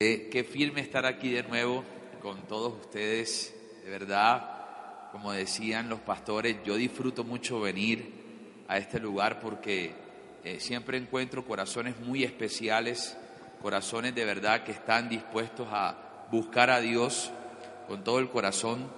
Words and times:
Qué 0.00 0.44
firme 0.50 0.80
estar 0.80 1.06
aquí 1.06 1.30
de 1.30 1.44
nuevo 1.44 1.84
con 2.20 2.48
todos 2.48 2.80
ustedes. 2.80 3.54
De 3.84 3.90
verdad, 3.90 5.12
como 5.12 5.30
decían 5.30 5.88
los 5.88 6.00
pastores, 6.00 6.56
yo 6.64 6.74
disfruto 6.74 7.22
mucho 7.22 7.60
venir 7.60 8.64
a 8.66 8.76
este 8.76 8.98
lugar 8.98 9.38
porque 9.38 9.92
eh, 10.42 10.58
siempre 10.58 10.98
encuentro 10.98 11.44
corazones 11.44 12.00
muy 12.00 12.24
especiales, 12.24 13.16
corazones 13.62 14.16
de 14.16 14.24
verdad 14.24 14.64
que 14.64 14.72
están 14.72 15.08
dispuestos 15.08 15.68
a 15.70 16.26
buscar 16.28 16.70
a 16.70 16.80
Dios 16.80 17.30
con 17.86 18.02
todo 18.02 18.18
el 18.18 18.30
corazón 18.30 18.90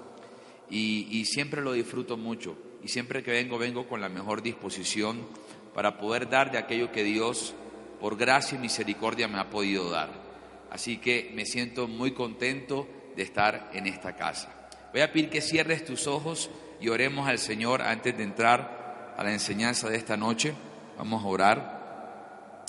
y 0.70 1.26
siempre 1.26 1.60
lo 1.60 1.74
disfruto 1.74 2.16
mucho. 2.16 2.56
Y 2.82 2.88
siempre 2.88 3.22
que 3.22 3.32
vengo, 3.32 3.58
vengo 3.58 3.86
con 3.86 4.00
la 4.00 4.08
mejor 4.08 4.40
disposición 4.40 5.26
para 5.74 5.98
poder 5.98 6.30
dar 6.30 6.50
de 6.50 6.56
aquello 6.56 6.90
que 6.90 7.04
Dios, 7.04 7.54
por 8.00 8.16
gracia 8.16 8.56
y 8.56 8.62
misericordia, 8.62 9.28
me 9.28 9.38
ha 9.38 9.50
podido 9.50 9.90
dar. 9.90 10.25
Así 10.70 10.98
que 10.98 11.30
me 11.34 11.46
siento 11.46 11.88
muy 11.88 12.12
contento 12.12 12.86
de 13.16 13.22
estar 13.22 13.70
en 13.72 13.86
esta 13.86 14.14
casa. 14.14 14.52
Voy 14.92 15.00
a 15.00 15.12
pedir 15.12 15.30
que 15.30 15.40
cierres 15.40 15.84
tus 15.84 16.06
ojos 16.06 16.50
y 16.80 16.88
oremos 16.88 17.28
al 17.28 17.38
Señor 17.38 17.82
antes 17.82 18.16
de 18.16 18.22
entrar 18.22 19.14
a 19.16 19.24
la 19.24 19.32
enseñanza 19.32 19.88
de 19.88 19.96
esta 19.96 20.16
noche. 20.16 20.54
Vamos 20.98 21.22
a 21.22 21.26
orar. 21.26 22.64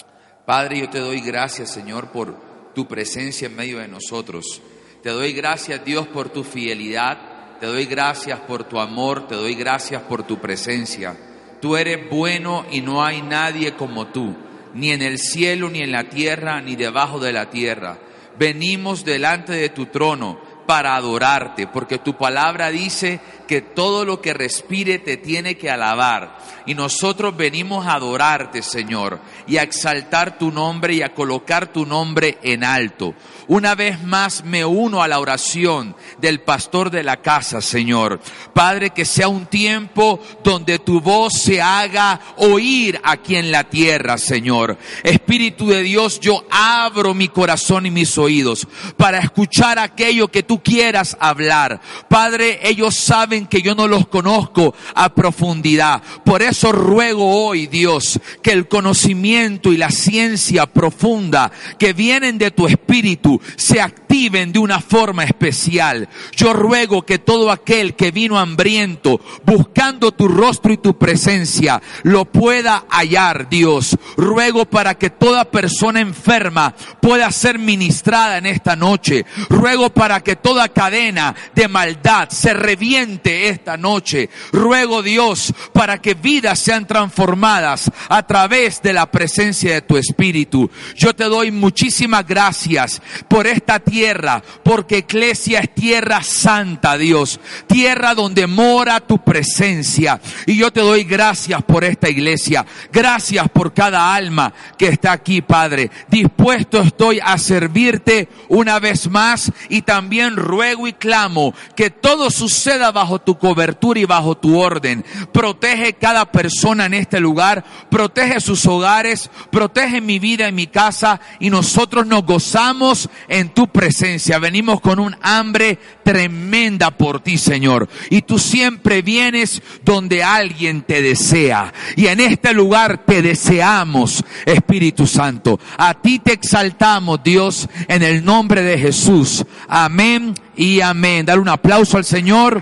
Padre, 0.45 0.79
yo 0.79 0.89
te 0.89 0.99
doy 0.99 1.19
gracias, 1.19 1.71
Señor, 1.71 2.11
por 2.11 2.73
tu 2.73 2.87
presencia 2.87 3.47
en 3.47 3.55
medio 3.55 3.79
de 3.79 3.87
nosotros. 3.87 4.61
Te 5.03 5.09
doy 5.09 5.33
gracias, 5.33 5.83
Dios, 5.83 6.07
por 6.07 6.29
tu 6.29 6.43
fidelidad. 6.43 7.59
Te 7.59 7.65
doy 7.65 7.85
gracias 7.85 8.39
por 8.41 8.63
tu 8.63 8.79
amor. 8.79 9.27
Te 9.27 9.35
doy 9.35 9.55
gracias 9.55 10.01
por 10.03 10.23
tu 10.23 10.39
presencia. 10.39 11.17
Tú 11.61 11.75
eres 11.75 12.09
bueno 12.09 12.65
y 12.71 12.81
no 12.81 13.03
hay 13.03 13.21
nadie 13.21 13.73
como 13.73 14.07
tú, 14.07 14.35
ni 14.77 14.91
en 14.91 15.01
el 15.01 15.17
cielo, 15.17 15.69
ni 15.69 15.81
en 15.81 15.91
la 15.91 16.05
tierra, 16.05 16.61
ni 16.61 16.75
debajo 16.75 17.19
de 17.19 17.33
la 17.33 17.49
tierra. 17.49 17.97
Venimos 18.37 19.03
delante 19.03 19.53
de 19.53 19.69
tu 19.69 19.87
trono 19.87 20.39
para 20.67 20.95
adorarte, 20.95 21.65
porque 21.65 21.97
tu 21.97 22.15
palabra 22.15 22.69
dice 22.69 23.19
que 23.47 23.61
todo 23.61 24.05
lo 24.05 24.21
que 24.21 24.33
respire 24.33 24.99
te 24.99 25.17
tiene 25.17 25.57
que 25.57 25.71
alabar. 25.71 26.37
Y 26.65 26.75
nosotros 26.75 27.35
venimos 27.35 27.87
a 27.87 27.93
adorarte, 27.93 28.61
Señor, 28.61 29.19
y 29.47 29.57
a 29.57 29.63
exaltar 29.63 30.37
tu 30.37 30.51
nombre 30.51 30.93
y 30.93 31.01
a 31.01 31.13
colocar 31.13 31.71
tu 31.71 31.85
nombre 31.85 32.37
en 32.43 32.63
alto. 32.63 33.15
Una 33.47 33.75
vez 33.75 34.03
más 34.03 34.43
me 34.43 34.65
uno 34.65 35.01
a 35.01 35.07
la 35.07 35.19
oración 35.19 35.95
del 36.19 36.41
pastor 36.41 36.91
de 36.91 37.03
la 37.03 37.21
casa, 37.21 37.61
Señor. 37.61 38.19
Padre, 38.53 38.89
que 38.89 39.05
sea 39.05 39.29
un 39.29 39.45
tiempo 39.45 40.19
donde 40.43 40.79
tu 40.79 40.99
voz 40.99 41.33
se 41.33 41.61
haga 41.61 42.19
oír 42.35 42.99
aquí 43.03 43.37
en 43.37 43.51
la 43.51 43.63
tierra, 43.63 44.17
Señor. 44.17 44.77
Espíritu 45.03 45.67
de 45.67 45.81
Dios, 45.83 46.19
yo 46.19 46.45
abro 46.51 47.13
mi 47.13 47.29
corazón 47.29 47.85
y 47.85 47.91
mis 47.91 48.17
oídos 48.17 48.67
para 48.97 49.19
escuchar 49.19 49.79
aquello 49.79 50.27
que 50.27 50.43
tú 50.43 50.61
quieras 50.61 51.15
hablar. 51.19 51.79
Padre, 52.09 52.59
ellos 52.63 52.95
saben 52.95 53.36
que 53.45 53.61
yo 53.61 53.75
no 53.75 53.87
los 53.87 54.07
conozco 54.07 54.73
a 54.95 55.13
profundidad. 55.13 56.01
Por 56.25 56.41
eso 56.41 56.71
ruego 56.71 57.45
hoy, 57.45 57.67
Dios, 57.67 58.19
que 58.41 58.51
el 58.51 58.67
conocimiento 58.67 59.71
y 59.71 59.77
la 59.77 59.91
ciencia 59.91 60.65
profunda 60.65 61.51
que 61.77 61.93
vienen 61.93 62.37
de 62.37 62.51
tu 62.51 62.67
espíritu 62.67 63.39
se 63.55 63.81
activen 63.81 64.51
de 64.51 64.59
una 64.59 64.79
forma 64.79 65.23
especial. 65.23 66.09
Yo 66.35 66.53
ruego 66.53 67.03
que 67.03 67.19
todo 67.19 67.51
aquel 67.51 67.95
que 67.95 68.11
vino 68.11 68.39
hambriento, 68.39 69.21
buscando 69.45 70.11
tu 70.11 70.27
rostro 70.27 70.73
y 70.73 70.77
tu 70.77 70.97
presencia, 70.97 71.81
lo 72.03 72.25
pueda 72.25 72.85
hallar, 72.89 73.49
Dios. 73.49 73.97
Ruego 74.15 74.65
para 74.65 74.95
que 74.95 75.09
toda 75.09 75.45
persona 75.45 75.99
enferma 75.99 76.73
pueda 77.01 77.31
ser 77.31 77.59
ministrada 77.59 78.37
en 78.37 78.45
esta 78.45 78.75
noche. 78.75 79.25
Ruego 79.49 79.89
para 79.89 80.21
que 80.21 80.35
toda 80.35 80.69
cadena 80.69 81.35
de 81.55 81.67
maldad 81.67 82.29
se 82.29 82.53
reviente 82.53 83.26
esta 83.27 83.77
noche. 83.77 84.29
Ruego, 84.51 85.03
Dios, 85.03 85.53
para 85.73 85.99
que 85.99 86.13
vidas 86.13 86.59
sean 86.59 86.87
transformadas 86.87 87.91
a 88.09 88.23
través 88.25 88.81
de 88.81 88.93
la 88.93 89.11
presencia 89.11 89.73
de 89.73 89.81
tu 89.81 89.97
Espíritu. 89.97 90.69
Yo 90.95 91.15
te 91.15 91.25
doy 91.25 91.51
muchísimas 91.51 92.25
gracias 92.25 93.01
por 93.27 93.47
esta 93.47 93.79
tierra, 93.79 94.41
porque 94.63 94.99
Iglesia 94.99 95.59
es 95.59 95.73
tierra 95.73 96.21
santa, 96.23 96.97
Dios, 96.97 97.39
tierra 97.67 98.13
donde 98.13 98.47
mora 98.47 98.99
tu 98.99 99.23
presencia. 99.23 100.19
Y 100.45 100.57
yo 100.57 100.71
te 100.71 100.81
doy 100.81 101.03
gracias 101.03 101.63
por 101.63 101.83
esta 101.83 102.09
iglesia, 102.09 102.65
gracias 102.91 103.49
por 103.49 103.73
cada 103.73 104.13
alma 104.13 104.53
que 104.77 104.87
está 104.87 105.11
aquí, 105.11 105.41
Padre. 105.41 105.89
Dispuesto 106.07 106.81
estoy 106.81 107.19
a 107.23 107.37
servirte 107.37 108.29
una 108.49 108.79
vez 108.79 109.09
más 109.09 109.51
y 109.69 109.81
también 109.81 110.35
ruego 110.35 110.87
y 110.87 110.93
clamo 110.93 111.53
que 111.75 111.89
todo 111.89 112.29
suceda 112.29 112.91
bajo 112.91 113.16
tu 113.19 113.37
cobertura 113.37 113.99
y 113.99 114.05
bajo 114.05 114.35
tu 114.37 114.59
orden. 114.59 115.03
Protege 115.31 115.93
cada 115.93 116.31
persona 116.31 116.85
en 116.85 116.93
este 116.93 117.19
lugar, 117.19 117.63
protege 117.89 118.39
sus 118.39 118.65
hogares, 118.65 119.29
protege 119.51 120.01
mi 120.01 120.19
vida 120.19 120.47
y 120.47 120.51
mi 120.51 120.67
casa 120.67 121.19
y 121.39 121.49
nosotros 121.49 122.07
nos 122.07 122.25
gozamos 122.25 123.09
en 123.27 123.49
tu 123.49 123.67
presencia. 123.67 124.39
Venimos 124.39 124.81
con 124.81 124.99
un 124.99 125.15
hambre 125.21 125.79
tremenda 126.03 126.91
por 126.91 127.19
ti, 127.21 127.37
Señor. 127.37 127.89
Y 128.09 128.21
tú 128.21 128.39
siempre 128.39 129.01
vienes 129.01 129.61
donde 129.83 130.23
alguien 130.23 130.81
te 130.81 131.01
desea. 131.01 131.73
Y 131.95 132.07
en 132.07 132.19
este 132.19 132.53
lugar 132.53 133.05
te 133.05 133.21
deseamos, 133.21 134.23
Espíritu 134.45 135.07
Santo. 135.07 135.59
A 135.77 135.93
ti 135.93 136.19
te 136.19 136.33
exaltamos, 136.33 137.23
Dios, 137.23 137.67
en 137.87 138.03
el 138.03 138.23
nombre 138.23 138.61
de 138.61 138.77
Jesús. 138.77 139.45
Amén 139.67 140.33
y 140.55 140.81
amén. 140.81 141.25
Dar 141.25 141.39
un 141.39 141.49
aplauso 141.49 141.97
al 141.97 142.05
Señor. 142.05 142.61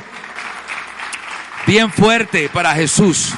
Bien 1.67 1.91
fuerte 1.91 2.47
para 2.49 2.75
Jesús. 2.75 3.33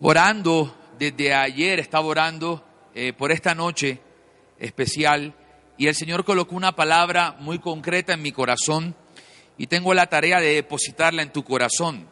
Orando, 0.00 0.72
desde 1.00 1.34
ayer 1.34 1.80
estaba 1.80 2.06
orando 2.06 2.64
eh, 2.94 3.12
por 3.12 3.32
esta 3.32 3.56
noche 3.56 4.00
especial 4.60 5.34
y 5.76 5.88
el 5.88 5.96
Señor 5.96 6.24
colocó 6.24 6.54
una 6.54 6.76
palabra 6.76 7.34
muy 7.40 7.58
concreta 7.58 8.12
en 8.12 8.22
mi 8.22 8.30
corazón 8.30 8.94
y 9.58 9.66
tengo 9.66 9.94
la 9.94 10.06
tarea 10.06 10.40
de 10.40 10.54
depositarla 10.54 11.22
en 11.22 11.32
tu 11.32 11.42
corazón. 11.42 12.08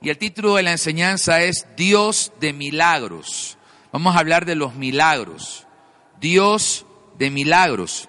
Y 0.00 0.08
el 0.08 0.16
título 0.16 0.54
de 0.54 0.62
la 0.62 0.72
enseñanza 0.72 1.42
es 1.42 1.66
Dios 1.76 2.32
de 2.40 2.54
milagros. 2.54 3.58
Vamos 3.92 4.16
a 4.16 4.20
hablar 4.20 4.46
de 4.46 4.54
los 4.54 4.76
milagros. 4.76 5.66
Dios 6.18 6.86
de 7.18 7.28
milagros. 7.28 8.08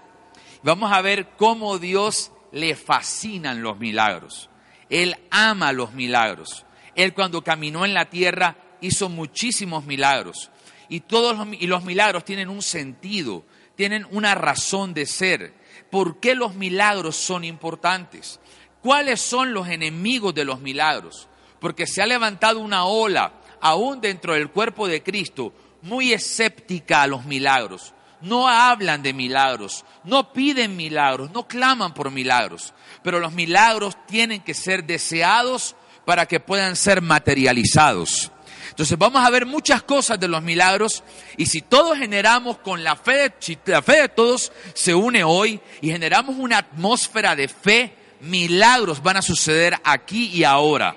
Vamos 0.64 0.94
a 0.94 1.02
ver 1.02 1.28
cómo 1.36 1.80
Dios 1.80 2.33
le 2.54 2.76
fascinan 2.76 3.62
los 3.62 3.78
milagros. 3.80 4.50
Él 4.90 5.18
ama 5.32 5.74
los 5.74 5.94
milagros. 5.94 6.66
Él 6.96 7.14
cuando 7.14 7.44
caminó 7.44 7.84
en 7.84 7.94
la 7.94 8.10
tierra 8.10 8.56
hizo 8.80 9.10
muchísimos 9.10 9.86
milagros. 9.86 10.52
Y 10.88 11.02
todos 11.02 11.38
los, 11.38 11.48
y 11.60 11.68
los 11.68 11.84
milagros 11.84 12.24
tienen 12.24 12.50
un 12.50 12.62
sentido, 12.62 13.44
tienen 13.76 14.06
una 14.12 14.36
razón 14.36 14.94
de 14.94 15.06
ser. 15.06 15.54
¿Por 15.90 16.20
qué 16.20 16.36
los 16.36 16.54
milagros 16.56 17.16
son 17.16 17.44
importantes? 17.44 18.40
¿Cuáles 18.82 19.20
son 19.20 19.54
los 19.54 19.68
enemigos 19.68 20.36
de 20.36 20.46
los 20.46 20.60
milagros? 20.60 21.28
Porque 21.60 21.88
se 21.88 22.02
ha 22.02 22.06
levantado 22.06 22.60
una 22.60 22.86
ola, 22.86 23.34
aún 23.62 24.00
dentro 24.00 24.34
del 24.34 24.50
cuerpo 24.50 24.88
de 24.88 25.02
Cristo, 25.02 25.54
muy 25.82 26.14
escéptica 26.14 27.02
a 27.02 27.08
los 27.08 27.26
milagros. 27.26 27.94
No 28.24 28.48
hablan 28.48 29.04
de 29.04 29.14
milagros, 29.14 29.84
no 30.06 30.32
piden 30.32 30.78
milagros, 30.78 31.30
no 31.32 31.46
claman 31.46 31.94
por 31.94 32.10
milagros. 32.10 32.74
Pero 33.04 33.20
los 33.20 33.34
milagros 33.34 33.98
tienen 34.08 34.42
que 34.42 34.54
ser 34.54 34.86
deseados 34.86 35.76
para 36.06 36.26
que 36.26 36.40
puedan 36.40 36.78
ser 36.78 37.02
materializados. 37.02 38.32
Entonces 38.70 38.98
vamos 38.98 39.24
a 39.24 39.30
ver 39.30 39.46
muchas 39.46 39.84
cosas 39.84 40.20
de 40.20 40.28
los 40.28 40.42
milagros 40.42 41.04
y 41.38 41.46
si 41.46 41.62
todos 41.62 41.98
generamos 41.98 42.58
con 42.60 42.84
la 42.84 42.96
fe, 42.96 43.34
si 43.40 43.58
la 43.66 43.82
fe 43.82 44.02
de 44.02 44.10
todos 44.10 44.52
se 44.74 44.96
une 44.96 45.24
hoy 45.24 45.60
y 45.82 45.92
generamos 45.92 46.38
una 46.40 46.60
atmósfera 46.60 47.36
de 47.36 47.48
fe, 47.50 47.96
milagros 48.22 49.04
van 49.04 49.18
a 49.18 49.22
suceder 49.22 49.76
aquí 49.84 50.32
y 50.34 50.44
ahora. 50.44 50.96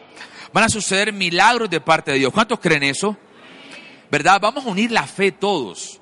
Van 0.52 0.64
a 0.64 0.68
suceder 0.68 1.12
milagros 1.12 1.68
de 1.68 1.80
parte 1.80 2.12
de 2.12 2.18
Dios. 2.18 2.32
¿Cuántos 2.32 2.60
creen 2.60 2.84
eso? 2.84 3.16
¿Verdad? 4.10 4.40
Vamos 4.40 4.64
a 4.64 4.68
unir 4.68 4.90
la 4.90 5.06
fe 5.06 5.32
todos. 5.32 6.00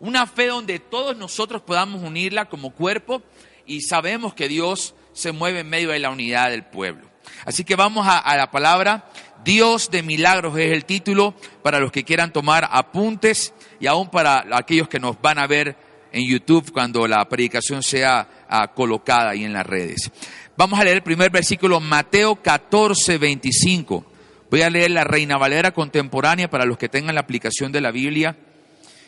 Una 0.00 0.26
fe 0.26 0.48
donde 0.48 0.78
todos 0.78 1.16
nosotros 1.16 1.62
podamos 1.62 2.02
unirla 2.02 2.46
como 2.46 2.70
cuerpo 2.70 3.22
y 3.66 3.82
sabemos 3.82 4.34
que 4.34 4.48
Dios 4.48 4.94
se 5.12 5.32
mueve 5.32 5.60
en 5.60 5.68
medio 5.68 5.90
de 5.90 5.98
la 5.98 6.10
unidad 6.10 6.50
del 6.50 6.64
pueblo. 6.64 7.08
Así 7.44 7.64
que 7.64 7.76
vamos 7.76 8.06
a, 8.08 8.36
la 8.36 8.50
palabra. 8.50 9.06
Dios 9.44 9.90
de 9.90 10.02
milagros 10.02 10.58
es 10.58 10.72
el 10.72 10.84
título 10.84 11.34
para 11.62 11.78
los 11.78 11.92
que 11.92 12.04
quieran 12.04 12.32
tomar 12.32 12.68
apuntes 12.70 13.52
y 13.80 13.86
aún 13.86 14.08
para 14.08 14.44
aquellos 14.52 14.88
que 14.88 14.98
nos 14.98 15.20
van 15.20 15.38
a 15.38 15.46
ver 15.46 15.76
en 16.12 16.26
YouTube 16.26 16.72
cuando 16.72 17.06
la 17.06 17.28
predicación 17.28 17.82
sea 17.82 18.28
ah, 18.48 18.68
colocada 18.68 19.30
ahí 19.30 19.44
en 19.44 19.52
las 19.52 19.66
redes. 19.66 20.10
Vamos 20.56 20.78
a 20.78 20.84
leer 20.84 20.96
el 20.96 21.02
primer 21.02 21.30
versículo, 21.30 21.80
Mateo 21.80 22.36
14, 22.36 23.18
25. 23.18 24.06
Voy 24.50 24.62
a 24.62 24.70
leer 24.70 24.92
la 24.92 25.04
Reina 25.04 25.36
Valera 25.36 25.72
contemporánea 25.72 26.48
para 26.48 26.64
los 26.64 26.78
que 26.78 26.88
tengan 26.88 27.16
la 27.16 27.22
aplicación 27.22 27.72
de 27.72 27.80
la 27.80 27.90
Biblia. 27.90 28.36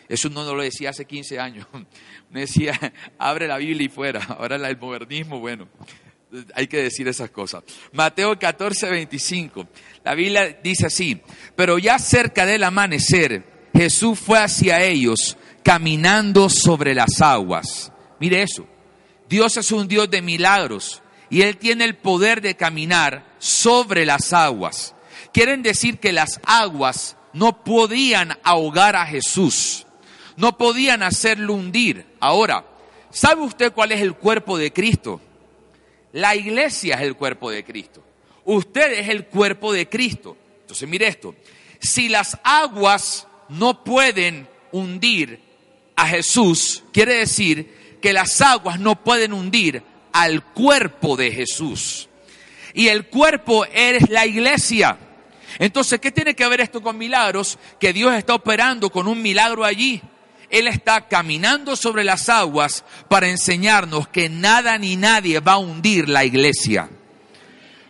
Eso 0.09 0.29
no 0.31 0.45
lo 0.55 0.63
decía 0.63 0.91
hace 0.91 1.05
15 1.05 1.39
años. 1.41 1.67
Me 2.31 2.41
decía, 2.41 2.93
abre 3.19 3.49
la 3.49 3.59
Biblia 3.59 3.87
y 3.87 3.89
fuera. 3.89 4.23
Ahora 4.39 4.57
el 4.57 4.79
modernismo, 4.79 5.41
bueno, 5.41 5.69
hay 6.55 6.67
que 6.67 6.83
decir 6.83 7.09
esas 7.09 7.31
cosas. 7.31 7.65
Mateo 7.93 8.39
14, 8.39 8.91
25. 8.91 9.69
La 10.05 10.15
Biblia 10.15 10.59
dice 10.63 10.87
así, 10.87 11.21
pero 11.55 11.79
ya 11.79 11.99
cerca 11.99 12.47
del 12.47 12.65
amanecer, 12.65 13.45
Jesús 13.75 14.19
fue 14.19 14.39
hacia 14.39 14.83
ellos 14.83 15.37
caminando 15.63 16.49
sobre 16.49 16.95
las 16.95 17.21
aguas. 17.21 17.93
Mire 18.21 18.43
eso. 18.43 18.67
Dios 19.29 19.57
es 19.57 19.73
un 19.73 19.89
Dios 19.89 20.09
de 20.09 20.23
milagros 20.23 21.03
y 21.31 21.43
Él 21.43 21.57
tiene 21.57 21.85
el 21.85 21.97
poder 21.97 22.41
de 22.41 22.55
caminar 22.55 23.27
sobre 23.39 24.07
las 24.07 24.33
aguas. 24.33 24.95
Quieren 25.33 25.63
decir 25.63 25.99
que 25.99 26.13
las 26.13 26.41
aguas 26.45 27.17
no 27.33 27.65
podían 27.65 28.39
ahogar 28.45 28.97
a 28.97 29.07
Jesús 29.07 29.86
no 30.37 30.57
podían 30.59 31.03
hacerlo 31.03 31.55
hundir. 31.55 32.07
Ahora, 32.21 32.65
¿sabe 33.11 33.43
usted 33.43 33.73
cuál 33.73 33.93
es 33.93 34.01
el 34.01 34.15
cuerpo 34.15 34.59
de 34.59 34.73
Cristo? 34.73 35.21
La 36.13 36.35
iglesia 36.35 36.95
es 36.97 37.03
el 37.03 37.17
cuerpo 37.17 37.51
de 37.51 37.65
Cristo. 37.65 38.03
Usted 38.45 38.93
es 38.93 39.09
el 39.09 39.27
cuerpo 39.27 39.73
de 39.73 39.89
Cristo. 39.89 40.37
Entonces, 40.61 40.89
mire 40.89 41.09
esto. 41.09 41.35
Si 41.81 42.09
las 42.09 42.39
aguas 42.43 43.27
no 43.49 43.85
pueden 43.85 44.49
hundir 44.73 45.41
a 45.95 46.07
Jesús, 46.07 46.85
quiere 46.93 47.15
decir 47.15 47.99
que 48.01 48.13
las 48.13 48.41
aguas 48.41 48.79
no 48.79 49.03
pueden 49.03 49.33
hundir 49.33 49.83
al 50.13 50.43
cuerpo 50.45 51.17
de 51.17 51.33
Jesús. 51.33 52.09
Y 52.73 52.89
el 52.89 53.07
cuerpo 53.07 53.65
es 53.67 54.09
la 54.11 54.27
iglesia. 54.27 54.99
Entonces, 55.59 55.99
¿qué 56.01 56.11
tiene 56.11 56.35
que 56.35 56.47
ver 56.47 56.61
esto 56.61 56.83
con 56.83 56.99
milagros? 56.99 57.59
Que 57.81 57.93
Dios 57.93 58.15
está 58.15 58.35
operando 58.35 58.91
con 58.91 59.09
un 59.09 59.21
milagro 59.23 59.65
allí. 59.65 60.03
Él 60.51 60.69
está 60.69 61.09
caminando 61.09 61.77
sobre 61.77 62.05
las 62.05 62.29
aguas 62.29 62.85
para 63.09 63.29
enseñarnos 63.29 64.09
que 64.09 64.29
nada 64.29 64.79
ni 64.79 64.97
nadie 64.97 65.41
va 65.41 65.53
a 65.53 65.59
hundir 65.59 66.09
la 66.09 66.25
iglesia. 66.25 66.89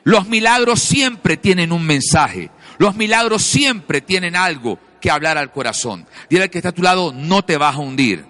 Los 0.05 0.29
milagros 0.29 0.81
siempre 0.81 1.37
tienen 1.37 1.73
un 1.73 1.85
mensaje. 1.85 2.51
Los 2.79 2.95
milagros 2.95 3.43
siempre 3.43 4.01
tienen 4.01 4.37
algo 4.37 4.79
que 5.01 5.11
hablar 5.11 5.37
al 5.37 5.53
corazón. 5.53 6.07
Dile 6.31 6.45
al 6.45 6.51
que 6.51 6.59
está 6.59 6.71
a 6.71 6.73
tu 6.73 6.83
lado, 6.83 7.13
no 7.13 7.45
te 7.45 7.57
vas 7.57 7.75
a 7.75 7.79
hundir. 7.79 8.25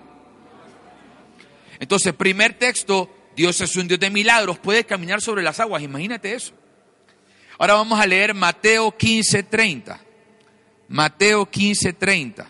Entonces, 1.79 2.15
primer 2.15 2.55
texto, 2.55 3.11
Dios 3.37 3.61
es 3.61 3.77
un 3.77 3.87
Dios 3.87 4.01
de 4.01 4.11
milagros, 4.11 4.59
puede 4.59 4.85
caminar 4.85 5.21
sobre 5.21 5.43
las 5.43 5.61
aguas, 5.61 5.83
imagínate 5.83 6.35
eso. 6.35 6.55
Ahora 7.59 7.75
vamos 7.75 8.01
a 8.01 8.07
leer 8.07 8.35
Mateo 8.35 8.91
15:30. 8.97 10.01
Mateo 10.89 11.47
15:30. 11.51 12.47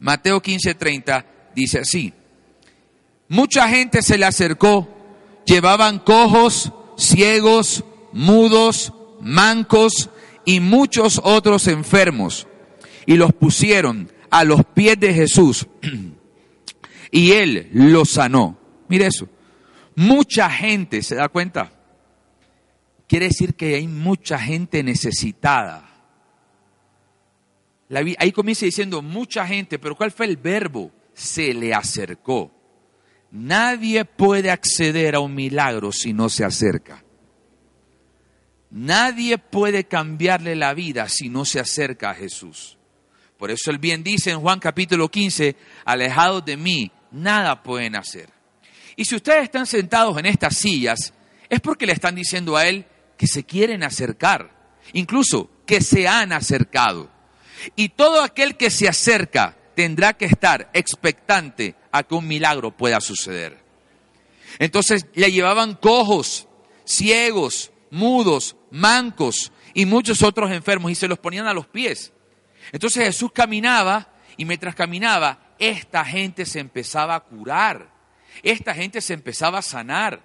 Mateo 0.00 0.40
15:30 0.40 1.24
dice 1.54 1.80
así, 1.80 2.12
mucha 3.28 3.68
gente 3.68 4.02
se 4.02 4.16
le 4.18 4.26
acercó, 4.26 4.88
llevaban 5.44 5.98
cojos, 5.98 6.72
ciegos, 6.96 7.84
mudos, 8.12 8.92
mancos 9.20 10.10
y 10.44 10.60
muchos 10.60 11.20
otros 11.22 11.66
enfermos, 11.66 12.46
y 13.06 13.16
los 13.16 13.32
pusieron 13.32 14.10
a 14.30 14.44
los 14.44 14.64
pies 14.64 15.00
de 15.00 15.12
Jesús, 15.14 15.66
y 17.10 17.32
él 17.32 17.68
los 17.72 18.10
sanó. 18.10 18.58
Mire 18.88 19.06
eso, 19.06 19.28
mucha 19.96 20.48
gente, 20.48 21.02
¿se 21.02 21.16
da 21.16 21.28
cuenta? 21.28 21.72
Quiere 23.08 23.28
decir 23.28 23.54
que 23.54 23.74
hay 23.74 23.88
mucha 23.88 24.38
gente 24.38 24.82
necesitada 24.82 25.87
ahí 27.90 28.32
comienza 28.32 28.66
diciendo 28.66 29.02
mucha 29.02 29.46
gente, 29.46 29.78
pero 29.78 29.96
¿cuál 29.96 30.10
fue 30.10 30.26
el 30.26 30.36
verbo? 30.36 30.92
Se 31.14 31.54
le 31.54 31.74
acercó. 31.74 32.52
Nadie 33.30 34.04
puede 34.04 34.50
acceder 34.50 35.14
a 35.14 35.20
un 35.20 35.34
milagro 35.34 35.92
si 35.92 36.12
no 36.12 36.28
se 36.28 36.44
acerca. 36.44 37.04
Nadie 38.70 39.38
puede 39.38 39.84
cambiarle 39.84 40.54
la 40.54 40.74
vida 40.74 41.08
si 41.08 41.28
no 41.28 41.44
se 41.44 41.60
acerca 41.60 42.10
a 42.10 42.14
Jesús. 42.14 42.76
Por 43.38 43.50
eso 43.50 43.70
el 43.70 43.78
bien 43.78 44.02
dice 44.02 44.30
en 44.30 44.40
Juan 44.40 44.58
capítulo 44.58 45.08
15, 45.10 45.56
alejados 45.84 46.44
de 46.44 46.56
mí, 46.56 46.90
nada 47.10 47.62
pueden 47.62 47.96
hacer. 47.96 48.30
Y 48.96 49.04
si 49.04 49.14
ustedes 49.14 49.44
están 49.44 49.66
sentados 49.66 50.18
en 50.18 50.26
estas 50.26 50.56
sillas, 50.56 51.14
es 51.48 51.60
porque 51.60 51.86
le 51.86 51.92
están 51.92 52.14
diciendo 52.14 52.56
a 52.56 52.66
Él 52.66 52.84
que 53.16 53.26
se 53.26 53.44
quieren 53.44 53.82
acercar, 53.82 54.76
incluso 54.92 55.50
que 55.66 55.80
se 55.80 56.08
han 56.08 56.32
acercado. 56.32 57.10
Y 57.76 57.90
todo 57.90 58.22
aquel 58.22 58.56
que 58.56 58.70
se 58.70 58.88
acerca 58.88 59.56
tendrá 59.74 60.12
que 60.14 60.24
estar 60.24 60.70
expectante 60.72 61.74
a 61.92 62.02
que 62.02 62.14
un 62.14 62.26
milagro 62.26 62.76
pueda 62.76 63.00
suceder. 63.00 63.58
Entonces 64.58 65.06
le 65.14 65.30
llevaban 65.30 65.74
cojos, 65.74 66.48
ciegos, 66.84 67.70
mudos, 67.90 68.56
mancos 68.70 69.52
y 69.74 69.86
muchos 69.86 70.22
otros 70.22 70.50
enfermos 70.50 70.90
y 70.90 70.94
se 70.94 71.08
los 71.08 71.18
ponían 71.18 71.46
a 71.46 71.54
los 71.54 71.66
pies. 71.66 72.12
Entonces 72.72 73.04
Jesús 73.04 73.30
caminaba 73.32 74.08
y 74.36 74.44
mientras 74.44 74.74
caminaba, 74.74 75.54
esta 75.58 76.04
gente 76.04 76.46
se 76.46 76.60
empezaba 76.60 77.14
a 77.14 77.20
curar, 77.20 77.90
esta 78.42 78.74
gente 78.74 79.00
se 79.00 79.14
empezaba 79.14 79.58
a 79.58 79.62
sanar. 79.62 80.20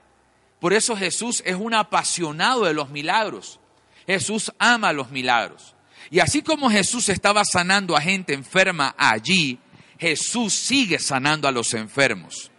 Por 0.59 0.73
eso 0.73 0.95
Jesús 0.95 1.43
es 1.45 1.55
un 1.55 1.73
apasionado 1.73 2.63
de 2.65 2.73
los 2.73 2.89
milagros. 2.89 3.59
Jesús 4.07 4.51
ama 4.59 4.93
los 4.93 5.11
milagros. 5.11 5.72
Y 6.13 6.19
así 6.19 6.43
como 6.43 6.69
Jesús 6.69 7.09
estaba 7.09 7.43
sanando 7.43 7.97
a 7.97 8.01
gente 8.01 8.35
enferma 8.35 8.93
allí, 8.99 9.57
Jesús 9.97 10.53
sigue 10.53 10.99
sanando 10.99 11.47
a 11.47 11.51
los 11.51 11.73
enfermos. 11.73 12.51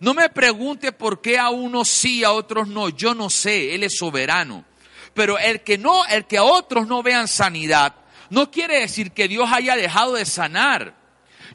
No 0.00 0.12
me 0.12 0.28
pregunte 0.28 0.92
por 0.92 1.22
qué 1.22 1.38
a 1.38 1.48
unos 1.48 1.88
sí, 1.88 2.24
a 2.24 2.32
otros 2.32 2.68
no. 2.68 2.90
Yo 2.90 3.14
no 3.14 3.30
sé, 3.30 3.74
Él 3.74 3.84
es 3.84 3.96
soberano. 3.96 4.66
Pero 5.14 5.38
el 5.38 5.62
que 5.62 5.78
no, 5.78 6.04
el 6.04 6.26
que 6.26 6.36
a 6.36 6.42
otros 6.42 6.86
no 6.86 7.02
vean 7.02 7.26
sanidad, 7.26 7.94
no 8.28 8.50
quiere 8.50 8.80
decir 8.80 9.12
que 9.12 9.28
Dios 9.28 9.48
haya 9.50 9.76
dejado 9.76 10.16
de 10.16 10.26
sanar. 10.26 10.94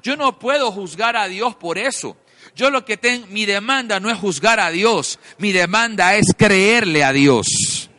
Yo 0.02 0.18
no 0.18 0.40
puedo 0.40 0.72
juzgar 0.72 1.16
a 1.16 1.28
Dios 1.28 1.56
por 1.56 1.78
eso. 1.78 2.18
Yo 2.56 2.72
lo 2.72 2.86
que 2.86 2.98
tengo, 2.98 3.28
mi 3.28 3.46
demanda 3.46 4.00
no 4.00 4.10
es 4.10 4.18
juzgar 4.18 4.60
a 4.60 4.72
Dios, 4.72 5.20
mi 5.38 5.52
demanda 5.52 6.16
es 6.16 6.34
creerle 6.36 7.04
a 7.04 7.14
Dios. 7.14 7.92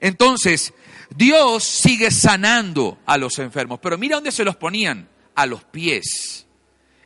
Entonces, 0.00 0.74
Dios 1.16 1.64
sigue 1.64 2.10
sanando 2.10 2.98
a 3.06 3.16
los 3.16 3.38
enfermos, 3.38 3.78
pero 3.80 3.96
mira 3.96 4.16
dónde 4.16 4.32
se 4.32 4.44
los 4.44 4.56
ponían, 4.56 5.08
a 5.34 5.46
los 5.46 5.64
pies. 5.64 6.46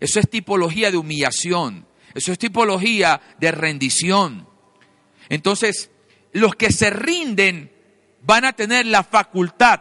Eso 0.00 0.18
es 0.18 0.28
tipología 0.28 0.90
de 0.90 0.96
humillación, 0.96 1.86
eso 2.14 2.32
es 2.32 2.38
tipología 2.38 3.20
de 3.38 3.52
rendición. 3.52 4.48
Entonces, 5.28 5.90
los 6.32 6.56
que 6.56 6.72
se 6.72 6.90
rinden 6.90 7.72
van 8.22 8.44
a 8.44 8.52
tener 8.52 8.86
la 8.86 9.04
facultad 9.04 9.80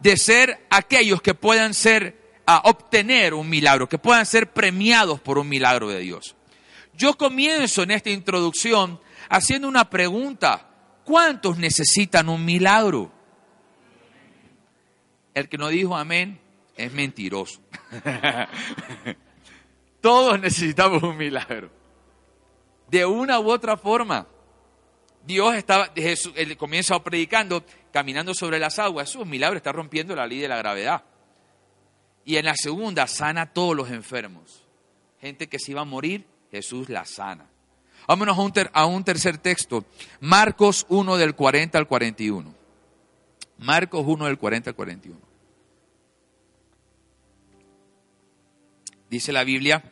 de 0.00 0.16
ser 0.16 0.66
aquellos 0.70 1.20
que 1.20 1.34
puedan 1.34 1.74
ser 1.74 2.40
a 2.46 2.62
obtener 2.64 3.34
un 3.34 3.48
milagro, 3.48 3.88
que 3.88 3.98
puedan 3.98 4.24
ser 4.24 4.52
premiados 4.52 5.20
por 5.20 5.38
un 5.38 5.48
milagro 5.48 5.88
de 5.88 6.00
Dios. 6.00 6.34
Yo 6.94 7.16
comienzo 7.16 7.82
en 7.82 7.90
esta 7.90 8.10
introducción 8.10 9.00
haciendo 9.28 9.68
una 9.68 9.90
pregunta. 9.90 10.66
¿Cuántos 11.04 11.58
necesitan 11.58 12.28
un 12.28 12.44
milagro? 12.44 13.19
El 15.34 15.48
que 15.48 15.58
no 15.58 15.68
dijo 15.68 15.96
amén 15.96 16.40
es 16.76 16.92
mentiroso. 16.92 17.60
Todos 20.00 20.40
necesitamos 20.40 21.02
un 21.02 21.16
milagro. 21.16 21.70
De 22.88 23.04
una 23.04 23.38
u 23.38 23.50
otra 23.50 23.76
forma. 23.76 24.26
Dios 25.24 25.54
estaba, 25.54 25.92
Jesús, 25.94 26.32
él 26.36 26.56
comienza 26.56 26.98
predicando, 27.02 27.62
caminando 27.92 28.34
sobre 28.34 28.58
las 28.58 28.78
aguas. 28.78 29.10
Es 29.10 29.16
un 29.16 29.28
milagro, 29.28 29.56
está 29.56 29.72
rompiendo 29.72 30.16
la 30.16 30.26
ley 30.26 30.38
de 30.38 30.48
la 30.48 30.56
gravedad. 30.56 31.04
Y 32.24 32.36
en 32.36 32.46
la 32.46 32.54
segunda, 32.56 33.06
sana 33.06 33.42
a 33.42 33.52
todos 33.52 33.76
los 33.76 33.90
enfermos. 33.90 34.64
Gente 35.20 35.48
que 35.48 35.58
se 35.58 35.72
iba 35.72 35.82
a 35.82 35.84
morir, 35.84 36.26
Jesús 36.50 36.88
la 36.88 37.04
sana. 37.04 37.46
Vámonos 38.08 38.38
a 38.38 38.40
un, 38.40 38.52
a 38.72 38.86
un 38.86 39.04
tercer 39.04 39.38
texto. 39.38 39.84
Marcos 40.20 40.86
1 40.88 41.16
del 41.16 41.34
40 41.34 41.78
al 41.78 41.86
41. 41.86 42.59
Marcos 43.60 44.04
1 44.06 44.26
del 44.26 44.38
40 44.38 44.70
al 44.70 44.76
41. 44.76 45.18
Dice 49.08 49.32
la 49.32 49.44
Biblia 49.44 49.82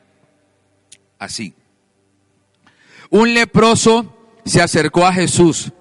así. 1.18 1.54
Un 3.10 3.34
leproso 3.34 4.14
se 4.44 4.62
acercó 4.62 5.06
a 5.06 5.12
Jesús, 5.12 5.72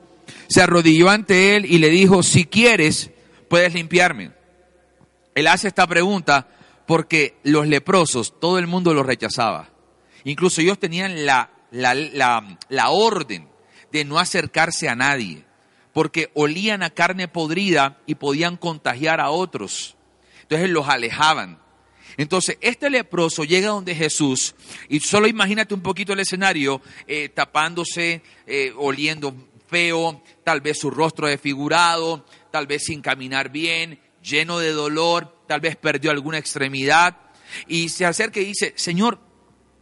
se 0.47 0.61
arrodilló 0.61 1.09
ante 1.09 1.55
él 1.55 1.65
y 1.65 1.77
le 1.77 1.89
dijo, 1.89 2.23
si 2.23 2.45
quieres, 2.45 3.11
puedes 3.49 3.73
limpiarme. 3.73 4.31
Él 5.35 5.47
hace 5.47 5.67
esta 5.67 5.85
pregunta 5.87 6.47
porque 6.85 7.37
los 7.43 7.67
leprosos, 7.67 8.39
todo 8.39 8.57
el 8.59 8.67
mundo 8.67 8.93
los 8.93 9.05
rechazaba. 9.05 9.69
Incluso 10.23 10.61
ellos 10.61 10.79
tenían 10.79 11.25
la, 11.25 11.51
la, 11.71 12.89
orden 12.89 13.47
de 13.91 14.05
no 14.05 14.19
acercarse 14.19 14.89
a 14.89 14.95
nadie, 14.95 15.45
porque 15.97 16.29
olían 16.35 16.83
a 16.83 16.91
carne 16.91 17.27
podrida 17.27 17.97
y 18.05 18.13
podían 18.13 18.55
contagiar 18.55 19.19
a 19.19 19.31
otros. 19.31 19.97
Entonces 20.43 20.69
los 20.69 20.87
alejaban. 20.87 21.59
Entonces, 22.17 22.59
este 22.61 22.91
leproso 22.91 23.45
llega 23.45 23.69
donde 23.69 23.95
Jesús, 23.95 24.53
y 24.89 24.99
solo 24.99 25.25
imagínate 25.25 25.73
un 25.73 25.81
poquito 25.81 26.13
el 26.13 26.19
escenario, 26.19 26.83
eh, 27.07 27.29
tapándose, 27.29 28.21
eh, 28.45 28.73
oliendo 28.77 29.33
feo, 29.67 30.21
tal 30.43 30.61
vez 30.61 30.77
su 30.77 30.91
rostro 30.91 31.25
desfigurado, 31.25 32.23
tal 32.51 32.67
vez 32.67 32.83
sin 32.83 33.01
caminar 33.01 33.49
bien, 33.49 33.99
lleno 34.21 34.59
de 34.59 34.73
dolor, 34.73 35.45
tal 35.47 35.61
vez 35.61 35.77
perdió 35.77 36.11
alguna 36.11 36.37
extremidad, 36.37 37.17
y 37.65 37.89
se 37.89 38.05
acerca 38.05 38.39
y 38.39 38.45
dice, 38.45 38.71
Señor, 38.75 39.19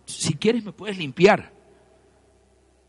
si 0.06 0.36
quieres 0.36 0.64
me 0.64 0.72
puedes 0.72 0.98
limpiar. 0.98 1.52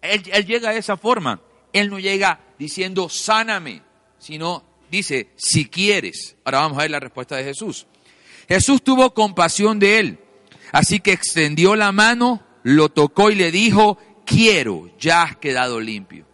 Él, 0.01 0.23
él 0.33 0.47
llega 0.47 0.71
de 0.71 0.79
esa 0.79 0.97
forma, 0.97 1.41
él 1.73 1.91
no 1.91 1.99
llega 1.99 2.46
diciendo, 2.59 3.09
sáname, 3.09 3.83
sino 4.19 4.65
dice, 4.91 5.31
si 5.37 5.67
quieres. 5.67 6.37
Ahora 6.45 6.61
vamos 6.61 6.79
a 6.79 6.83
ver 6.83 6.91
la 6.91 7.01
respuesta 7.01 7.37
de 7.37 7.45
Jesús. 7.45 7.87
Jesús 8.49 8.83
tuvo 8.83 9.13
compasión 9.13 9.79
de 9.79 9.99
él, 9.99 10.19
así 10.73 11.01
que 11.01 11.13
extendió 11.13 11.75
la 11.75 11.93
mano, 11.93 12.45
lo 12.63 12.89
tocó 12.89 13.31
y 13.31 13.35
le 13.35 13.51
dijo, 13.51 13.99
quiero, 14.25 14.91
ya 14.99 15.23
has 15.23 15.37
quedado 15.37 15.81
limpio. 15.81 16.27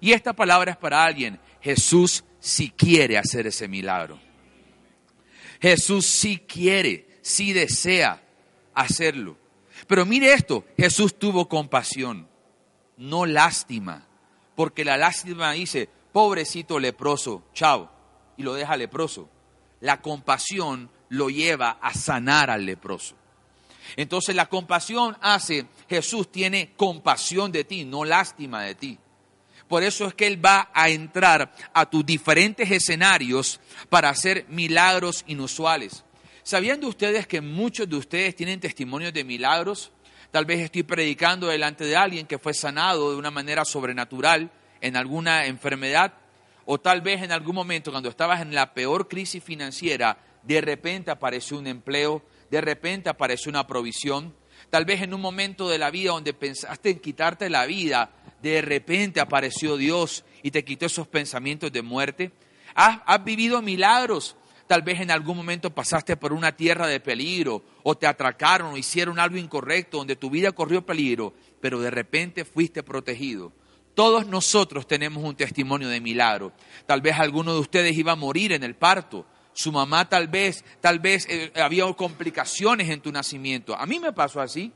Y 0.00 0.12
esta 0.12 0.32
palabra 0.32 0.72
es 0.72 0.76
para 0.76 1.04
alguien, 1.04 1.40
Jesús 1.60 2.24
si 2.40 2.70
quiere 2.70 3.18
hacer 3.18 3.46
ese 3.46 3.66
milagro. 3.68 4.18
Jesús 5.60 6.06
sí 6.06 6.38
quiere, 6.38 7.18
sí 7.22 7.52
desea 7.52 8.22
hacerlo. 8.74 9.36
Pero 9.86 10.06
mire 10.06 10.32
esto, 10.32 10.64
Jesús 10.76 11.18
tuvo 11.18 11.48
compasión, 11.48 12.28
no 12.96 13.26
lástima, 13.26 14.07
porque 14.58 14.84
la 14.84 14.96
lástima 14.96 15.52
dice, 15.52 15.88
pobrecito 16.10 16.80
leproso, 16.80 17.44
chao, 17.54 17.88
y 18.36 18.42
lo 18.42 18.54
deja 18.54 18.76
leproso. 18.76 19.28
La 19.78 20.02
compasión 20.02 20.90
lo 21.10 21.30
lleva 21.30 21.78
a 21.80 21.94
sanar 21.94 22.50
al 22.50 22.66
leproso. 22.66 23.14
Entonces 23.94 24.34
la 24.34 24.46
compasión 24.46 25.16
hace, 25.20 25.66
Jesús 25.88 26.32
tiene 26.32 26.72
compasión 26.76 27.52
de 27.52 27.62
ti, 27.62 27.84
no 27.84 28.04
lástima 28.04 28.64
de 28.64 28.74
ti. 28.74 28.98
Por 29.68 29.84
eso 29.84 30.08
es 30.08 30.14
que 30.14 30.26
Él 30.26 30.44
va 30.44 30.70
a 30.74 30.88
entrar 30.88 31.54
a 31.72 31.88
tus 31.88 32.04
diferentes 32.04 32.68
escenarios 32.68 33.60
para 33.88 34.08
hacer 34.08 34.44
milagros 34.48 35.22
inusuales. 35.28 36.02
¿Sabían 36.42 36.84
ustedes 36.84 37.28
que 37.28 37.40
muchos 37.40 37.88
de 37.88 37.94
ustedes 37.94 38.34
tienen 38.34 38.58
testimonios 38.58 39.12
de 39.12 39.22
milagros? 39.22 39.92
Tal 40.30 40.44
vez 40.44 40.60
estoy 40.60 40.82
predicando 40.82 41.46
delante 41.46 41.84
de 41.84 41.96
alguien 41.96 42.26
que 42.26 42.38
fue 42.38 42.52
sanado 42.52 43.10
de 43.10 43.16
una 43.16 43.30
manera 43.30 43.64
sobrenatural 43.64 44.50
en 44.80 44.96
alguna 44.96 45.46
enfermedad 45.46 46.12
o 46.66 46.78
tal 46.78 47.00
vez 47.00 47.22
en 47.22 47.32
algún 47.32 47.54
momento 47.54 47.90
cuando 47.90 48.10
estabas 48.10 48.42
en 48.42 48.54
la 48.54 48.74
peor 48.74 49.08
crisis 49.08 49.42
financiera, 49.42 50.18
de 50.42 50.60
repente 50.60 51.10
apareció 51.10 51.58
un 51.58 51.66
empleo, 51.66 52.22
de 52.50 52.60
repente 52.60 53.08
apareció 53.08 53.48
una 53.48 53.66
provisión, 53.66 54.34
tal 54.68 54.84
vez 54.84 55.00
en 55.00 55.14
un 55.14 55.20
momento 55.22 55.66
de 55.70 55.78
la 55.78 55.90
vida 55.90 56.10
donde 56.10 56.34
pensaste 56.34 56.90
en 56.90 56.98
quitarte 56.98 57.48
la 57.48 57.64
vida, 57.64 58.10
de 58.42 58.60
repente 58.60 59.20
apareció 59.20 59.78
Dios 59.78 60.26
y 60.42 60.50
te 60.50 60.62
quitó 60.62 60.84
esos 60.84 61.08
pensamientos 61.08 61.72
de 61.72 61.80
muerte. 61.80 62.32
Has, 62.74 63.00
has, 63.06 63.24
vivido 63.24 63.62
milagros. 63.62 64.36
Tal 64.68 64.82
vez 64.82 65.00
en 65.00 65.10
algún 65.10 65.38
momento 65.38 65.74
pasaste 65.74 66.18
por 66.18 66.34
una 66.34 66.54
tierra 66.54 66.86
de 66.86 67.00
peligro 67.00 67.64
o 67.82 67.96
te 67.96 68.06
atracaron 68.06 68.74
o 68.74 68.76
hicieron 68.76 69.18
algo 69.18 69.38
incorrecto 69.38 69.96
donde 69.96 70.14
tu 70.14 70.28
vida 70.28 70.52
corrió 70.52 70.84
peligro, 70.84 71.32
pero 71.58 71.80
de 71.80 71.90
repente 71.90 72.44
fuiste 72.44 72.82
protegido. 72.82 73.50
Todos 73.94 74.26
nosotros 74.26 74.86
tenemos 74.86 75.24
un 75.24 75.34
testimonio 75.34 75.88
de 75.88 76.02
milagro. 76.02 76.52
Tal 76.84 77.00
vez 77.00 77.18
alguno 77.18 77.54
de 77.54 77.60
ustedes 77.60 77.96
iba 77.96 78.12
a 78.12 78.16
morir 78.16 78.52
en 78.52 78.62
el 78.62 78.76
parto. 78.76 79.24
Su 79.54 79.72
mamá 79.72 80.06
tal 80.06 80.28
vez, 80.28 80.62
tal 80.82 80.98
vez 80.98 81.26
eh, 81.30 81.50
había 81.56 81.90
complicaciones 81.94 82.90
en 82.90 83.00
tu 83.00 83.10
nacimiento. 83.10 83.74
A 83.74 83.86
mí 83.86 83.98
me 83.98 84.12
pasó 84.12 84.42
así. 84.42 84.70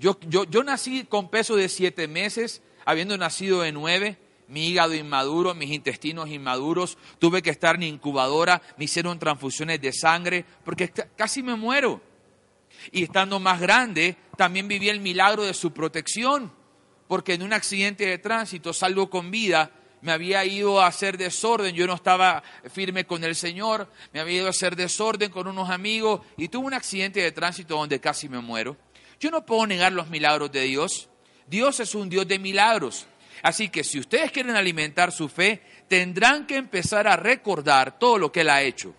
Yo, 0.00 0.18
yo, 0.28 0.42
yo 0.44 0.64
nací 0.64 1.04
con 1.04 1.30
peso 1.30 1.54
de 1.54 1.68
siete 1.68 2.08
meses, 2.08 2.62
habiendo 2.84 3.16
nacido 3.16 3.62
de 3.62 3.70
nueve, 3.70 4.18
mi 4.54 4.68
hígado 4.68 4.94
inmaduro, 4.94 5.52
mis 5.52 5.72
intestinos 5.72 6.30
inmaduros, 6.30 6.96
tuve 7.18 7.42
que 7.42 7.50
estar 7.50 7.74
en 7.74 7.82
incubadora, 7.82 8.62
me 8.76 8.84
hicieron 8.84 9.18
transfusiones 9.18 9.80
de 9.80 9.92
sangre, 9.92 10.44
porque 10.64 10.92
casi 11.16 11.42
me 11.42 11.56
muero. 11.56 12.00
Y 12.92 13.02
estando 13.02 13.40
más 13.40 13.60
grande, 13.60 14.16
también 14.36 14.68
viví 14.68 14.88
el 14.88 15.00
milagro 15.00 15.42
de 15.42 15.54
su 15.54 15.72
protección, 15.72 16.52
porque 17.08 17.34
en 17.34 17.42
un 17.42 17.52
accidente 17.52 18.06
de 18.06 18.18
tránsito 18.18 18.72
salgo 18.72 19.10
con 19.10 19.32
vida, 19.32 19.72
me 20.02 20.12
había 20.12 20.44
ido 20.44 20.80
a 20.80 20.86
hacer 20.86 21.18
desorden, 21.18 21.74
yo 21.74 21.88
no 21.88 21.94
estaba 21.94 22.44
firme 22.72 23.06
con 23.06 23.24
el 23.24 23.34
Señor, 23.34 23.90
me 24.12 24.20
había 24.20 24.36
ido 24.36 24.46
a 24.46 24.50
hacer 24.50 24.76
desorden 24.76 25.32
con 25.32 25.48
unos 25.48 25.68
amigos 25.68 26.20
y 26.36 26.46
tuve 26.46 26.66
un 26.66 26.74
accidente 26.74 27.20
de 27.20 27.32
tránsito 27.32 27.76
donde 27.76 27.98
casi 27.98 28.28
me 28.28 28.38
muero. 28.38 28.76
Yo 29.18 29.32
no 29.32 29.44
puedo 29.44 29.66
negar 29.66 29.92
los 29.92 30.10
milagros 30.10 30.52
de 30.52 30.60
Dios. 30.60 31.08
Dios 31.48 31.80
es 31.80 31.96
un 31.96 32.08
Dios 32.08 32.28
de 32.28 32.38
milagros. 32.38 33.08
Así 33.44 33.68
que 33.68 33.84
si 33.84 33.98
ustedes 33.98 34.32
quieren 34.32 34.56
alimentar 34.56 35.12
su 35.12 35.28
fe, 35.28 35.60
tendrán 35.86 36.46
que 36.46 36.56
empezar 36.56 37.06
a 37.06 37.14
recordar 37.14 37.98
todo 37.98 38.16
lo 38.16 38.32
que 38.32 38.40
Él 38.40 38.48
ha 38.48 38.62
hecho. 38.62 38.94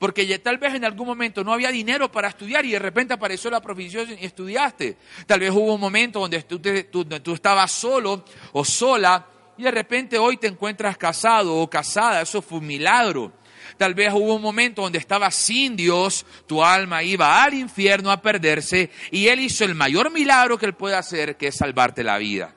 Porque 0.00 0.26
ya, 0.26 0.42
tal 0.42 0.58
vez 0.58 0.74
en 0.74 0.84
algún 0.84 1.06
momento 1.06 1.44
no 1.44 1.52
había 1.52 1.70
dinero 1.70 2.10
para 2.10 2.26
estudiar 2.26 2.64
y 2.64 2.72
de 2.72 2.80
repente 2.80 3.14
apareció 3.14 3.48
la 3.48 3.60
profesión 3.60 4.08
y 4.20 4.24
estudiaste. 4.24 4.96
Tal 5.24 5.38
vez 5.38 5.52
hubo 5.52 5.72
un 5.72 5.80
momento 5.80 6.18
donde 6.18 6.42
tú, 6.42 6.58
tú 6.58 7.32
estabas 7.32 7.70
solo 7.70 8.24
o 8.52 8.64
sola 8.64 9.24
y 9.56 9.62
de 9.62 9.70
repente 9.70 10.18
hoy 10.18 10.36
te 10.36 10.48
encuentras 10.48 10.98
casado 10.98 11.54
o 11.54 11.70
casada. 11.70 12.22
Eso 12.22 12.42
fue 12.42 12.58
un 12.58 12.66
milagro. 12.66 13.32
Tal 13.76 13.94
vez 13.94 14.12
hubo 14.12 14.34
un 14.34 14.42
momento 14.42 14.82
donde 14.82 14.98
estabas 14.98 15.36
sin 15.36 15.76
Dios, 15.76 16.26
tu 16.48 16.64
alma 16.64 17.04
iba 17.04 17.40
al 17.44 17.54
infierno 17.54 18.10
a 18.10 18.20
perderse 18.20 18.90
y 19.12 19.28
Él 19.28 19.38
hizo 19.38 19.64
el 19.64 19.76
mayor 19.76 20.10
milagro 20.10 20.58
que 20.58 20.66
Él 20.66 20.74
puede 20.74 20.96
hacer, 20.96 21.36
que 21.36 21.46
es 21.46 21.56
salvarte 21.56 22.02
la 22.02 22.18
vida. 22.18 22.55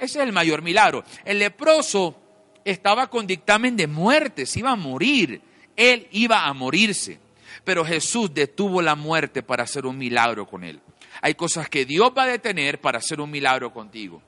Ese 0.00 0.18
es 0.18 0.26
el 0.26 0.32
mayor 0.32 0.62
milagro. 0.62 1.04
El 1.24 1.38
leproso 1.38 2.16
estaba 2.64 3.08
con 3.08 3.26
dictamen 3.26 3.76
de 3.76 3.86
muerte, 3.86 4.46
se 4.46 4.60
iba 4.60 4.70
a 4.70 4.76
morir. 4.76 5.42
Él 5.76 6.08
iba 6.12 6.46
a 6.46 6.52
morirse. 6.52 7.18
Pero 7.64 7.84
Jesús 7.84 8.32
detuvo 8.32 8.80
la 8.82 8.94
muerte 8.94 9.42
para 9.42 9.64
hacer 9.64 9.86
un 9.86 9.98
milagro 9.98 10.46
con 10.46 10.64
él. 10.64 10.80
Hay 11.22 11.34
cosas 11.34 11.68
que 11.68 11.84
Dios 11.84 12.12
va 12.16 12.24
a 12.24 12.28
detener 12.28 12.80
para 12.80 12.98
hacer 12.98 13.20
un 13.20 13.30
milagro 13.30 13.72
contigo. 13.72 14.22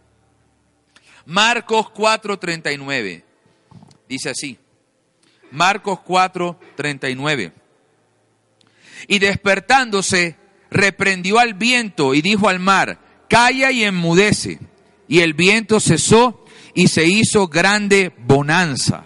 Marcos 1.25 1.88
4:39 1.93 3.25
dice 4.09 4.31
así. 4.31 4.59
Marcos 5.50 6.00
4:39. 6.00 7.52
Y 9.09 9.19
despertándose, 9.19 10.37
reprendió 10.71 11.38
al 11.38 11.55
viento 11.55 12.14
y 12.14 12.23
dijo 12.23 12.49
al 12.49 12.59
mar, 12.59 12.99
calla 13.29 13.71
y 13.71 13.85
enmudece. 13.85 14.59
Y 15.12 15.21
el 15.21 15.35
viento 15.35 15.78
cesó 15.78 16.42
y 16.73 16.88
se 16.88 17.04
hizo 17.04 17.47
grande 17.47 18.14
bonanza. 18.16 19.04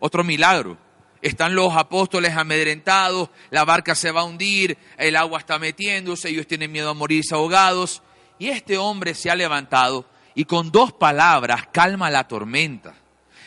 Otro 0.00 0.24
milagro. 0.24 0.76
Están 1.22 1.54
los 1.54 1.72
apóstoles 1.76 2.36
amedrentados, 2.36 3.30
la 3.52 3.64
barca 3.64 3.94
se 3.94 4.10
va 4.10 4.22
a 4.22 4.24
hundir, 4.24 4.76
el 4.98 5.14
agua 5.14 5.38
está 5.38 5.60
metiéndose, 5.60 6.30
ellos 6.30 6.48
tienen 6.48 6.72
miedo 6.72 6.90
a 6.90 6.94
morirse 6.94 7.36
ahogados. 7.36 8.02
Y 8.40 8.48
este 8.48 8.76
hombre 8.76 9.14
se 9.14 9.30
ha 9.30 9.36
levantado 9.36 10.04
y 10.34 10.46
con 10.46 10.72
dos 10.72 10.92
palabras 10.92 11.68
calma 11.70 12.10
la 12.10 12.26
tormenta 12.26 12.96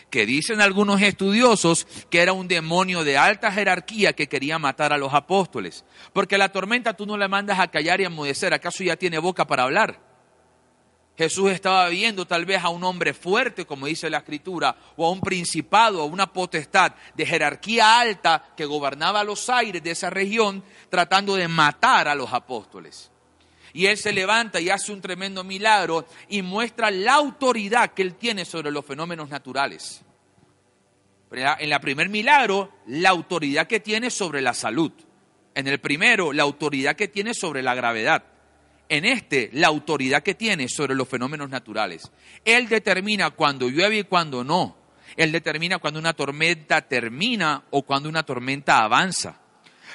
que 0.10 0.26
dicen 0.26 0.62
algunos 0.62 1.02
estudiosos 1.02 1.86
que 2.10 2.22
era 2.22 2.32
un 2.32 2.48
demonio 2.48 3.04
de 3.04 3.18
alta 3.18 3.52
jerarquía 3.52 4.14
que 4.14 4.30
quería 4.30 4.58
matar 4.58 4.94
a 4.94 4.98
los 4.98 5.14
apóstoles. 5.14 5.84
Porque 6.14 6.38
la 6.38 6.48
tormenta 6.48 6.94
tú 6.94 7.06
no 7.06 7.18
le 7.18 7.28
mandas 7.28 7.60
a 7.60 7.68
callar 7.68 8.00
y 8.00 8.06
a 8.06 8.08
enmudecer, 8.08 8.54
¿acaso 8.54 8.86
ya 8.86 8.96
tiene 8.96 9.20
boca 9.20 9.46
para 9.46 9.64
hablar? 9.64 10.13
Jesús 11.16 11.52
estaba 11.52 11.88
viendo 11.90 12.26
tal 12.26 12.46
vez 12.46 12.64
a 12.64 12.70
un 12.70 12.84
hombre 12.84 13.14
fuerte, 13.14 13.66
como 13.66 13.86
dice 13.86 14.10
la 14.10 14.20
escritura, 14.20 14.76
o 14.96 15.06
a 15.06 15.12
un 15.12 15.22
principado, 15.22 16.02
a 16.02 16.06
una 16.06 16.34
potestad 16.34 16.94
de 17.14 17.26
jerarquía 17.26 18.00
alta 18.00 18.54
que 18.58 18.66
gobernaba 18.66 19.24
los 19.24 19.48
aires 19.50 19.84
de 19.84 19.92
esa 19.92 20.10
región, 20.10 20.64
tratando 20.90 21.36
de 21.36 21.48
matar 21.48 22.08
a 22.08 22.16
los 22.16 22.34
apóstoles. 22.34 23.12
Y 23.74 23.86
él 23.86 23.98
se 23.98 24.12
levanta 24.14 24.60
y 24.60 24.70
hace 24.70 24.92
un 24.92 25.02
tremendo 25.02 25.44
milagro 25.44 26.08
y 26.30 26.42
muestra 26.42 26.90
la 26.90 27.14
autoridad 27.14 27.94
que 27.94 28.02
él 28.02 28.16
tiene 28.16 28.46
sobre 28.46 28.72
los 28.72 28.86
fenómenos 28.86 29.30
naturales. 29.30 30.02
En 31.32 31.70
la 31.70 31.80
primer 31.80 32.10
milagro, 32.10 32.72
la 32.88 33.10
autoridad 33.10 33.66
que 33.66 33.80
tiene 33.80 34.12
sobre 34.12 34.42
la 34.42 34.54
salud. 34.54 34.92
En 35.56 35.68
el 35.68 35.80
primero, 35.80 36.34
la 36.34 36.44
autoridad 36.44 36.96
que 36.96 37.08
tiene 37.08 37.34
sobre 37.34 37.64
la 37.64 37.74
gravedad. 37.74 38.24
En 38.90 39.06
este, 39.06 39.50
la 39.54 39.68
autoridad 39.68 40.24
que 40.24 40.36
tiene 40.36 40.68
sobre 40.68 40.96
los 40.96 41.08
fenómenos 41.08 41.50
naturales. 41.50 42.12
Él 42.46 42.68
determina 42.68 43.32
cuando 43.32 43.70
llueve 43.70 44.00
y 44.00 44.04
cuando 44.04 44.44
no. 44.44 44.78
Él 45.16 45.32
determina 45.32 45.80
cuando 45.80 46.00
una 46.00 46.14
tormenta 46.14 46.82
termina 46.82 47.64
o 47.72 47.84
cuando 47.84 48.10
una 48.10 48.24
tormenta 48.24 48.84
avanza. 48.84 49.40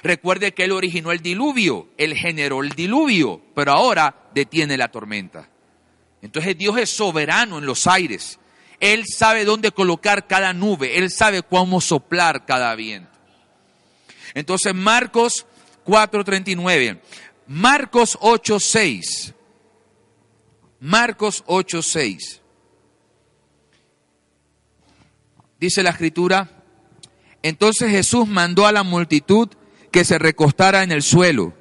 Recuerde 0.02 0.52
que 0.52 0.64
Él 0.64 0.72
originó 0.72 1.10
el 1.10 1.20
diluvio, 1.20 1.88
Él 1.96 2.14
generó 2.14 2.62
el 2.62 2.70
diluvio, 2.70 3.40
pero 3.54 3.72
ahora 3.72 4.14
detiene 4.32 4.76
la 4.76 4.88
tormenta. 4.88 5.48
Entonces 6.22 6.56
Dios 6.56 6.78
es 6.78 6.90
soberano 6.90 7.58
en 7.58 7.66
los 7.66 7.86
aires. 7.86 8.38
Él 8.80 9.04
sabe 9.06 9.44
dónde 9.44 9.72
colocar 9.72 10.26
cada 10.26 10.52
nube, 10.52 10.98
Él 10.98 11.10
sabe 11.10 11.42
cómo 11.42 11.80
soplar 11.80 12.46
cada 12.46 12.74
viento. 12.76 13.10
Entonces 14.34 14.74
Marcos 14.74 15.46
4:39, 15.84 17.00
Marcos 17.48 18.18
8:6, 18.20 19.32
Marcos 20.80 21.42
8:6. 21.46 22.42
Dice 25.58 25.82
la 25.82 25.90
escritura, 25.90 26.62
entonces 27.42 27.90
Jesús 27.90 28.28
mandó 28.28 28.66
a 28.66 28.72
la 28.72 28.82
multitud 28.82 29.48
que 29.90 30.04
se 30.04 30.18
recostara 30.18 30.82
en 30.82 30.92
el 30.92 31.00
suelo. 31.00 31.54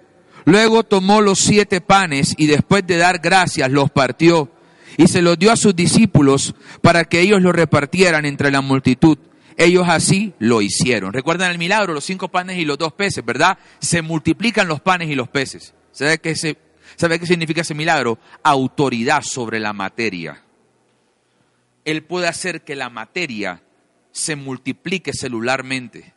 Luego 0.44 0.84
tomó 0.84 1.22
los 1.22 1.40
siete 1.40 1.80
panes 1.80 2.36
y 2.38 2.48
después 2.48 2.86
de 2.86 2.98
dar 2.98 3.20
gracias 3.20 3.72
los 3.72 3.90
partió 3.90 4.52
y 4.98 5.08
se 5.08 5.22
los 5.22 5.40
dio 5.40 5.54
a 5.54 5.56
sus 5.56 5.74
discípulos 5.74 6.54
para 6.82 7.06
que 7.06 7.22
ellos 7.22 7.42
lo 7.42 7.54
repartieran 7.54 8.26
entre 8.26 8.52
la 8.52 8.60
multitud. 8.60 9.18
Ellos 9.56 9.86
así 9.88 10.34
lo 10.38 10.62
hicieron. 10.62 11.14
¿Recuerdan 11.14 11.52
el 11.52 11.58
milagro? 11.58 11.94
Los 11.94 12.04
cinco 12.04 12.28
panes 12.28 12.58
y 12.58 12.66
los 12.66 12.78
dos 12.78 12.92
peces, 12.92 13.24
¿verdad? 13.24 13.58
Se 13.80 14.02
multiplican 14.02 14.68
los 14.68 14.82
panes 14.82 15.10
y 15.10 15.16
los 15.16 15.30
peces. 15.30 15.74
¿Sabe 15.98 16.20
qué, 16.20 16.36
¿Sabe 16.96 17.20
qué 17.20 17.26
significa 17.26 17.62
ese 17.62 17.74
milagro? 17.74 18.20
Autoridad 18.44 19.24
sobre 19.24 19.60
la 19.60 19.74
materia. 19.74 20.44
Él 21.86 22.04
puede 22.04 22.28
hacer 22.28 22.64
que 22.64 22.76
la 22.76 22.92
materia 22.92 23.64
se 24.12 24.36
multiplique 24.36 25.12
celularmente, 25.12 26.14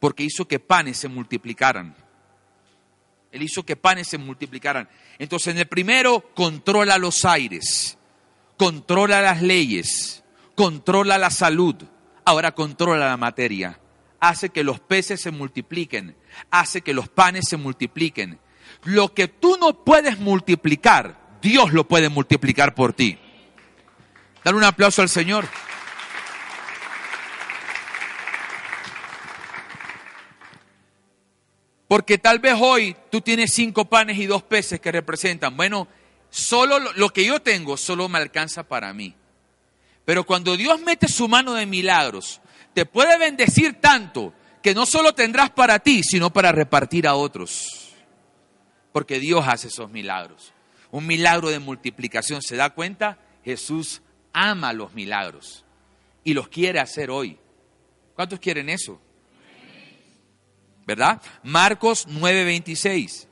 porque 0.00 0.22
hizo 0.22 0.48
que 0.48 0.58
panes 0.58 0.96
se 0.96 1.08
multiplicaran. 1.08 1.94
Él 3.30 3.42
hizo 3.42 3.62
que 3.66 3.76
panes 3.76 4.08
se 4.08 4.16
multiplicaran. 4.16 4.88
Entonces, 5.18 5.52
en 5.52 5.58
el 5.58 5.66
primero, 5.66 6.32
controla 6.34 6.96
los 6.96 7.26
aires, 7.26 7.98
controla 8.56 9.20
las 9.20 9.42
leyes, 9.42 10.24
controla 10.54 11.18
la 11.18 11.28
salud, 11.28 11.74
ahora 12.24 12.54
controla 12.54 13.06
la 13.06 13.18
materia. 13.18 13.78
Hace 14.18 14.48
que 14.48 14.64
los 14.64 14.80
peces 14.80 15.20
se 15.20 15.30
multipliquen, 15.30 16.16
hace 16.50 16.80
que 16.80 16.94
los 16.94 17.10
panes 17.10 17.44
se 17.50 17.58
multipliquen. 17.58 18.38
Lo 18.84 19.14
que 19.14 19.28
tú 19.28 19.56
no 19.58 19.84
puedes 19.84 20.18
multiplicar, 20.18 21.38
Dios 21.40 21.72
lo 21.72 21.88
puede 21.88 22.08
multiplicar 22.08 22.74
por 22.74 22.92
ti. 22.92 23.18
Dale 24.44 24.58
un 24.58 24.64
aplauso 24.64 25.00
al 25.00 25.08
Señor. 25.08 25.46
Porque 31.88 32.18
tal 32.18 32.40
vez 32.40 32.54
hoy 32.58 32.96
tú 33.10 33.20
tienes 33.20 33.52
cinco 33.54 33.86
panes 33.86 34.18
y 34.18 34.26
dos 34.26 34.42
peces 34.42 34.80
que 34.80 34.92
representan. 34.92 35.56
Bueno, 35.56 35.88
solo 36.28 36.78
lo 36.78 37.10
que 37.10 37.24
yo 37.24 37.40
tengo 37.40 37.76
solo 37.76 38.08
me 38.08 38.18
alcanza 38.18 38.64
para 38.64 38.92
mí. 38.92 39.14
Pero 40.04 40.24
cuando 40.24 40.56
Dios 40.56 40.80
mete 40.80 41.08
su 41.08 41.28
mano 41.28 41.54
de 41.54 41.66
milagros, 41.66 42.40
te 42.74 42.84
puede 42.84 43.16
bendecir 43.16 43.80
tanto 43.80 44.34
que 44.62 44.74
no 44.74 44.84
solo 44.86 45.14
tendrás 45.14 45.50
para 45.50 45.78
ti, 45.78 46.02
sino 46.02 46.30
para 46.30 46.52
repartir 46.52 47.06
a 47.06 47.14
otros. 47.14 47.83
Porque 48.94 49.20
Dios 49.20 49.44
hace 49.46 49.68
esos 49.68 49.90
milagros. 49.90 50.54
Un 50.90 51.06
milagro 51.06 51.50
de 51.50 51.58
multiplicación. 51.58 52.40
¿Se 52.40 52.56
da 52.56 52.70
cuenta? 52.70 53.18
Jesús 53.44 54.00
ama 54.32 54.72
los 54.72 54.94
milagros 54.94 55.66
y 56.24 56.32
los 56.32 56.48
quiere 56.48 56.80
hacer 56.80 57.10
hoy. 57.10 57.38
¿Cuántos 58.14 58.40
quieren 58.40 58.70
eso? 58.70 58.98
¿verdad? 60.86 61.20
Marcos 61.42 62.06
9:26. 62.08 63.26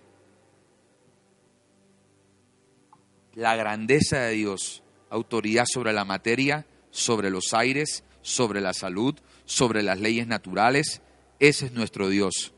La 3.34 3.56
grandeza 3.56 4.20
de 4.20 4.32
Dios, 4.32 4.82
autoridad 5.10 5.64
sobre 5.66 5.92
la 5.92 6.04
materia, 6.04 6.66
sobre 6.90 7.30
los 7.30 7.54
aires, 7.54 8.04
sobre 8.20 8.60
la 8.60 8.74
salud, 8.74 9.18
sobre 9.44 9.82
las 9.82 9.98
leyes 10.00 10.26
naturales, 10.26 11.00
ese 11.38 11.66
es 11.66 11.72
nuestro 11.72 12.08
Dios. 12.08 12.52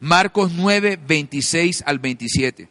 Marcos 0.00 0.52
9, 0.52 0.98
26 1.06 1.84
al 1.86 1.98
27. 1.98 2.68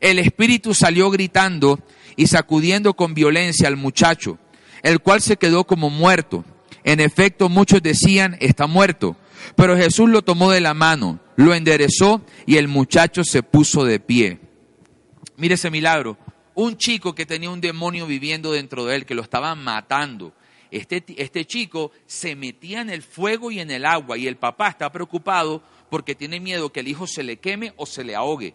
El 0.00 0.18
espíritu 0.18 0.74
salió 0.74 1.10
gritando 1.10 1.80
y 2.16 2.26
sacudiendo 2.26 2.94
con 2.94 3.14
violencia 3.14 3.68
al 3.68 3.76
muchacho, 3.76 4.38
el 4.82 5.00
cual 5.00 5.20
se 5.20 5.36
quedó 5.36 5.64
como 5.64 5.90
muerto. 5.90 6.44
En 6.84 7.00
efecto, 7.00 7.48
muchos 7.48 7.82
decían, 7.82 8.36
está 8.40 8.66
muerto. 8.66 9.16
Pero 9.56 9.76
Jesús 9.76 10.08
lo 10.08 10.22
tomó 10.22 10.50
de 10.50 10.60
la 10.60 10.74
mano, 10.74 11.20
lo 11.36 11.54
enderezó 11.54 12.24
y 12.46 12.56
el 12.56 12.68
muchacho 12.68 13.24
se 13.24 13.42
puso 13.42 13.84
de 13.84 14.00
pie. 14.00 14.38
Mire 15.36 15.54
ese 15.54 15.70
milagro. 15.70 16.16
Un 16.54 16.76
chico 16.76 17.14
que 17.14 17.26
tenía 17.26 17.50
un 17.50 17.60
demonio 17.60 18.06
viviendo 18.06 18.52
dentro 18.52 18.84
de 18.84 18.96
él, 18.96 19.06
que 19.06 19.16
lo 19.16 19.22
estaban 19.22 19.62
matando. 19.62 20.32
Este, 20.70 21.04
este 21.18 21.44
chico 21.44 21.90
se 22.06 22.36
metía 22.36 22.80
en 22.80 22.90
el 22.90 23.02
fuego 23.02 23.50
y 23.50 23.60
en 23.60 23.70
el 23.70 23.84
agua 23.84 24.18
y 24.18 24.26
el 24.26 24.36
papá 24.36 24.68
está 24.68 24.90
preocupado 24.90 25.62
porque 25.90 26.14
tiene 26.14 26.40
miedo 26.40 26.72
que 26.72 26.80
el 26.80 26.88
hijo 26.88 27.06
se 27.06 27.22
le 27.22 27.38
queme 27.38 27.72
o 27.76 27.86
se 27.86 28.04
le 28.04 28.14
ahogue 28.14 28.54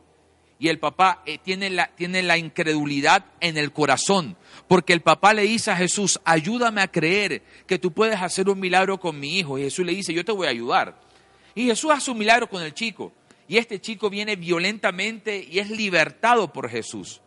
y 0.59 0.67
el 0.67 0.77
papá 0.77 1.23
eh, 1.25 1.37
tiene, 1.37 1.69
la, 1.69 1.87
tiene 1.95 2.21
la 2.21 2.37
incredulidad 2.37 3.25
en 3.39 3.57
el 3.57 3.71
corazón, 3.71 4.35
porque 4.67 4.91
el 4.91 5.01
papá 5.01 5.33
le 5.33 5.43
dice 5.43 5.71
a 5.71 5.77
Jesús, 5.77 6.19
ayúdame 6.25 6.81
a 6.81 6.91
creer 6.91 7.41
que 7.65 7.79
tú 7.79 7.93
puedes 7.93 8.21
hacer 8.21 8.49
un 8.49 8.59
milagro 8.59 8.99
con 8.99 9.17
mi 9.17 9.39
hijo. 9.39 9.57
Y 9.57 9.63
Jesús 9.63 9.85
le 9.85 9.93
dice, 9.93 10.13
yo 10.13 10.25
te 10.25 10.33
voy 10.33 10.47
a 10.47 10.51
ayudar. 10.51 10.99
Y 11.55 11.67
Jesús 11.67 11.91
hace 11.91 12.11
un 12.11 12.17
milagro 12.17 12.49
con 12.49 12.61
el 12.61 12.73
chico. 12.73 13.13
Y 13.47 13.57
este 13.57 13.79
chico 13.79 14.09
viene 14.09 14.35
violentamente 14.35 15.47
y 15.49 15.59
es 15.59 15.69
libertado 15.69 16.51
por 16.51 16.69
Jesús. 16.69 17.21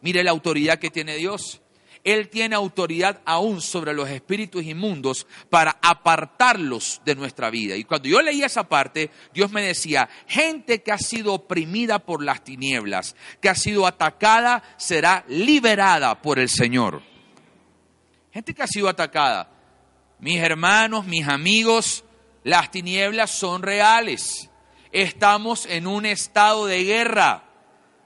Mire 0.00 0.24
la 0.24 0.30
autoridad 0.30 0.78
que 0.78 0.90
tiene 0.90 1.16
Dios. 1.16 1.60
Él 2.04 2.28
tiene 2.28 2.54
autoridad 2.54 3.20
aún 3.24 3.60
sobre 3.60 3.92
los 3.92 4.08
espíritus 4.08 4.64
inmundos 4.64 5.26
para 5.50 5.78
apartarlos 5.82 7.00
de 7.04 7.14
nuestra 7.14 7.50
vida. 7.50 7.76
Y 7.76 7.84
cuando 7.84 8.08
yo 8.08 8.22
leía 8.22 8.46
esa 8.46 8.68
parte, 8.68 9.10
Dios 9.34 9.50
me 9.50 9.62
decía, 9.62 10.08
gente 10.26 10.82
que 10.82 10.92
ha 10.92 10.98
sido 10.98 11.34
oprimida 11.34 11.98
por 11.98 12.22
las 12.22 12.44
tinieblas, 12.44 13.16
que 13.40 13.48
ha 13.48 13.54
sido 13.54 13.86
atacada, 13.86 14.62
será 14.76 15.24
liberada 15.28 16.20
por 16.22 16.38
el 16.38 16.48
Señor. 16.48 17.02
Gente 18.32 18.54
que 18.54 18.62
ha 18.62 18.68
sido 18.68 18.88
atacada. 18.88 19.50
Mis 20.20 20.40
hermanos, 20.40 21.06
mis 21.06 21.26
amigos, 21.26 22.04
las 22.44 22.70
tinieblas 22.70 23.30
son 23.30 23.62
reales. 23.62 24.50
Estamos 24.92 25.66
en 25.66 25.86
un 25.86 26.06
estado 26.06 26.66
de 26.66 26.84
guerra. 26.84 27.44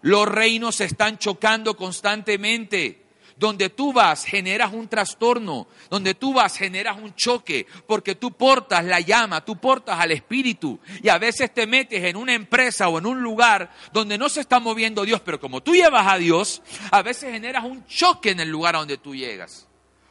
Los 0.00 0.26
reinos 0.26 0.80
están 0.80 1.18
chocando 1.18 1.76
constantemente. 1.76 3.01
Donde 3.42 3.70
tú 3.70 3.92
vas 3.92 4.24
generas 4.24 4.72
un 4.72 4.86
trastorno, 4.86 5.66
donde 5.90 6.14
tú 6.14 6.32
vas 6.32 6.56
generas 6.56 6.96
un 6.96 7.12
choque, 7.16 7.66
porque 7.88 8.14
tú 8.14 8.30
portas 8.30 8.84
la 8.84 9.00
llama, 9.00 9.44
tú 9.44 9.56
portas 9.56 9.98
al 9.98 10.12
Espíritu 10.12 10.78
y 11.02 11.08
a 11.08 11.18
veces 11.18 11.52
te 11.52 11.66
metes 11.66 12.04
en 12.04 12.14
una 12.14 12.34
empresa 12.34 12.88
o 12.88 13.00
en 13.00 13.06
un 13.06 13.20
lugar 13.20 13.72
donde 13.92 14.16
no 14.16 14.28
se 14.28 14.42
está 14.42 14.60
moviendo 14.60 15.04
Dios, 15.04 15.20
pero 15.22 15.40
como 15.40 15.60
tú 15.60 15.74
llevas 15.74 16.06
a 16.06 16.18
Dios, 16.18 16.62
a 16.92 17.02
veces 17.02 17.32
generas 17.32 17.64
un 17.64 17.84
choque 17.84 18.30
en 18.30 18.38
el 18.38 18.48
lugar 18.48 18.76
a 18.76 18.78
donde 18.78 18.98
tú 18.98 19.12
llegas. 19.12 19.66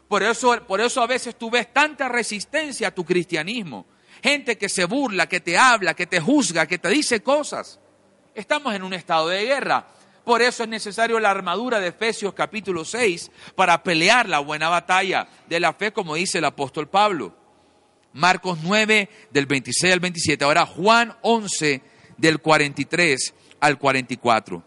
Por 0.10 0.24
eso, 0.24 0.62
por 0.68 0.82
eso 0.82 1.02
a 1.02 1.08
veces 1.08 1.38
tú 1.38 1.50
ves 1.50 1.72
tanta 1.72 2.10
resistencia 2.10 2.90
a 2.90 2.92
tu 2.92 3.06
cristianismo. 3.06 3.86
Gente 4.22 4.58
que 4.58 4.68
se 4.68 4.84
burla, 4.84 5.30
que 5.30 5.40
te 5.40 5.58
habla, 5.58 5.94
que 5.94 6.06
te 6.06 6.20
juzga, 6.20 6.68
que 6.68 6.80
te 6.80 6.90
dice 6.90 7.24
cosas. 7.24 7.80
Estamos 8.36 8.76
en 8.76 8.84
un 8.84 8.94
estado 8.94 9.30
de 9.30 9.46
guerra. 9.46 9.88
Por 10.24 10.42
eso 10.42 10.64
es 10.64 10.70
necesario 10.70 11.20
la 11.20 11.32
armadura 11.32 11.80
de 11.80 11.88
Efesios 11.88 12.34
capítulo 12.34 12.86
6 12.86 13.32
para 13.56 13.82
pelear 13.82 14.30
la 14.30 14.40
buena 14.40 14.70
batalla 14.70 15.28
de 15.50 15.60
la 15.60 15.74
fe, 15.74 15.92
como 15.92 16.16
dice 16.16 16.38
el 16.38 16.46
apóstol 16.46 16.88
Pablo. 16.88 17.36
Marcos 18.14 18.60
9 18.62 19.10
del 19.32 19.46
26 19.46 19.94
al 19.94 20.00
27. 20.00 20.44
Ahora 20.44 20.66
Juan 20.66 21.16
11 21.22 21.82
del 22.18 22.40
43 22.40 23.34
al 23.60 23.80
44. 23.80 24.64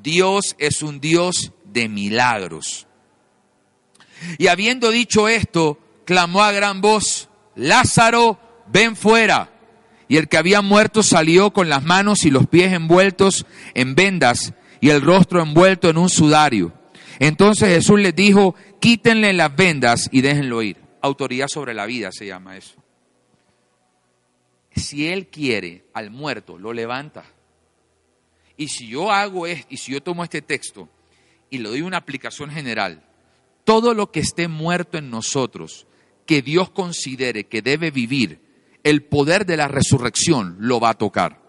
Dios 0.00 0.54
es 0.58 0.82
un 0.82 1.00
Dios 1.00 1.52
de 1.64 1.88
milagros. 1.88 2.86
Y 4.38 4.48
habiendo 4.48 4.90
dicho 4.90 5.28
esto, 5.28 5.78
clamó 6.04 6.42
a 6.42 6.52
gran 6.52 6.80
voz, 6.80 7.28
Lázaro, 7.54 8.38
ven 8.68 8.94
fuera. 8.94 9.50
Y 10.08 10.16
el 10.16 10.28
que 10.28 10.36
había 10.36 10.60
muerto 10.60 11.02
salió 11.02 11.52
con 11.52 11.68
las 11.68 11.84
manos 11.84 12.24
y 12.24 12.30
los 12.30 12.46
pies 12.46 12.72
envueltos 12.72 13.46
en 13.74 13.94
vendas 13.94 14.54
y 14.80 14.90
el 14.90 15.02
rostro 15.02 15.42
envuelto 15.42 15.88
en 15.88 15.98
un 15.98 16.08
sudario. 16.08 16.72
Entonces 17.18 17.68
Jesús 17.68 18.00
les 18.00 18.14
dijo, 18.14 18.54
quítenle 18.80 19.32
las 19.32 19.54
vendas 19.54 20.08
y 20.10 20.22
déjenlo 20.22 20.62
ir. 20.62 20.78
Autoridad 21.02 21.48
sobre 21.48 21.74
la 21.74 21.86
vida 21.86 22.10
se 22.12 22.26
llama 22.26 22.56
eso. 22.56 22.74
si 24.74 25.08
Él 25.08 25.28
quiere 25.28 25.84
al 25.92 26.10
muerto, 26.10 26.58
lo 26.58 26.72
levanta. 26.72 27.24
Y 28.56 28.68
si 28.68 28.88
yo 28.88 29.10
hago 29.10 29.46
esto, 29.46 29.66
y 29.70 29.76
si 29.76 29.92
yo 29.92 30.02
tomo 30.02 30.24
este 30.24 30.42
texto 30.42 30.88
y 31.48 31.58
le 31.58 31.68
doy 31.68 31.82
una 31.82 31.96
aplicación 31.96 32.50
general, 32.50 33.02
todo 33.64 33.94
lo 33.94 34.10
que 34.10 34.20
esté 34.20 34.48
muerto 34.48 34.98
en 34.98 35.10
nosotros, 35.10 35.86
que 36.26 36.42
Dios 36.42 36.70
considere 36.70 37.44
que 37.44 37.62
debe 37.62 37.90
vivir, 37.90 38.40
el 38.82 39.02
poder 39.02 39.46
de 39.46 39.56
la 39.56 39.68
resurrección 39.68 40.56
lo 40.58 40.80
va 40.80 40.90
a 40.90 40.98
tocar. 40.98 41.39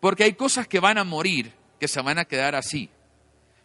Porque 0.00 0.24
hay 0.24 0.34
cosas 0.34 0.66
que 0.66 0.80
van 0.80 0.98
a 0.98 1.04
morir, 1.04 1.52
que 1.80 1.88
se 1.88 2.00
van 2.00 2.18
a 2.18 2.24
quedar 2.24 2.54
así. 2.54 2.90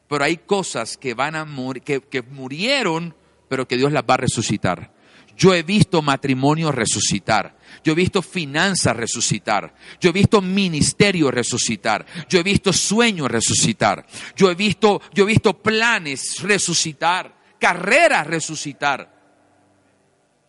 Pero 0.07 0.23
hay 0.23 0.37
cosas 0.37 0.97
que 0.97 1.13
van 1.13 1.35
a 1.35 1.47
que, 1.83 2.01
que 2.01 2.21
murieron, 2.21 3.15
pero 3.49 3.67
que 3.67 3.77
Dios 3.77 3.91
las 3.91 4.03
va 4.03 4.15
a 4.15 4.17
resucitar. 4.17 4.91
Yo 5.35 5.53
he 5.53 5.63
visto 5.63 6.01
matrimonio 6.01 6.71
resucitar. 6.71 7.57
Yo 7.83 7.93
he 7.93 7.95
visto 7.95 8.21
finanzas 8.21 8.95
resucitar. 8.95 9.73
Yo 9.99 10.09
he 10.09 10.13
visto 10.13 10.41
ministerio 10.41 11.31
resucitar. 11.31 12.05
Yo 12.29 12.39
he 12.39 12.43
visto 12.43 12.71
sueños 12.71 13.29
resucitar. 13.29 14.05
Yo 14.35 14.51
he 14.51 14.55
visto, 14.55 15.01
yo 15.13 15.23
he 15.23 15.27
visto 15.27 15.61
planes 15.61 16.41
resucitar. 16.41 17.33
Carreras 17.59 18.27
resucitar. 18.27 19.11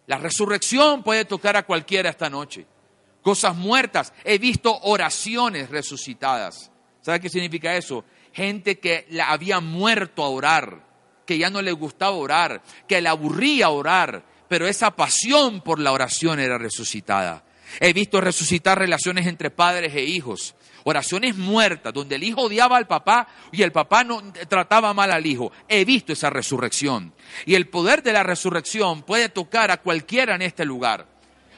La 0.07 0.19
resurrección 0.19 1.03
puede 1.03 1.25
tocar 1.25 1.57
a 1.57 1.63
cualquiera 1.63 2.11
esta 2.11 2.29
noche. 2.29 2.67
Cosas 3.25 3.57
muertas. 3.57 4.13
He 4.23 4.37
visto 4.37 4.79
oraciones 4.83 5.71
resucitadas. 5.71 6.71
¿Sabe 7.01 7.21
qué 7.21 7.31
significa 7.31 7.75
eso? 7.75 8.05
Gente 8.35 8.79
que 8.79 9.07
la 9.09 9.31
había 9.31 9.61
muerto 9.61 10.23
a 10.23 10.29
orar, 10.29 10.85
que 11.25 11.39
ya 11.39 11.49
no 11.49 11.63
le 11.63 11.73
gustaba 11.73 12.15
orar, 12.17 12.63
que 12.87 13.01
le 13.01 13.09
aburría 13.09 13.71
orar, 13.71 14.23
pero 14.47 14.67
esa 14.69 14.91
pasión 14.91 15.63
por 15.63 15.79
la 15.79 15.93
oración 15.93 16.39
era 16.39 16.59
resucitada. 16.59 17.45
He 17.81 17.95
visto 17.95 18.21
resucitar 18.21 18.79
relaciones 18.79 19.27
entre 19.27 19.51
padres 19.51 19.95
e 19.95 20.05
hijos, 20.05 20.55
oraciones 20.85 21.35
muertas, 21.35 21.95
donde 21.95 22.17
el 22.17 22.25
hijo 22.25 22.43
odiaba 22.43 22.77
al 22.77 22.87
papá 22.87 23.27
y 23.53 23.63
el 23.63 23.73
papá 23.73 24.05
no 24.05 24.23
trataba 24.51 24.93
mal 24.93 25.11
al 25.11 25.25
hijo. 25.25 25.51
He 25.67 25.87
visto 25.87 26.13
esa 26.13 26.29
resurrección. 26.29 27.15
Y 27.47 27.55
el 27.55 27.69
poder 27.69 28.03
de 28.03 28.13
la 28.13 28.23
resurrección 28.23 29.03
puede 29.03 29.31
tocar 29.31 29.71
a 29.71 29.79
cualquiera 29.79 30.35
en 30.35 30.43
este 30.43 30.67
lugar 30.67 31.14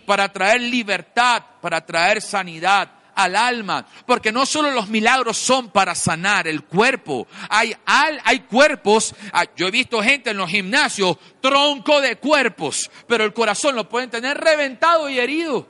para 0.07 0.33
traer 0.33 0.61
libertad, 0.61 1.43
para 1.61 1.85
traer 1.85 2.23
sanidad, 2.23 2.89
al 3.17 3.35
alma, 3.35 3.87
porque 4.05 4.31
no 4.31 4.45
solo 4.45 4.71
los 4.71 4.89
milagros 4.89 5.39
son 5.39 5.71
para 5.71 5.95
sanar 5.95 6.47
el 6.47 6.65
cuerpo, 6.65 7.27
hay, 7.49 7.75
hay 7.87 8.41
cuerpos, 8.41 9.15
ah, 9.33 9.47
yo 9.57 9.69
he 9.69 9.71
visto 9.71 10.03
gente 10.03 10.31
en 10.31 10.37
los 10.37 10.51
gimnasios, 10.51 11.17
tronco 11.41 12.01
de 12.03 12.17
cuerpos, 12.17 12.91
pero 13.09 13.25
el 13.25 13.33
corazón 13.33 13.75
lo 13.75 13.89
pueden 13.89 14.11
tener 14.11 14.37
reventado 14.37 15.09
y 15.09 15.19
herido. 15.19 15.67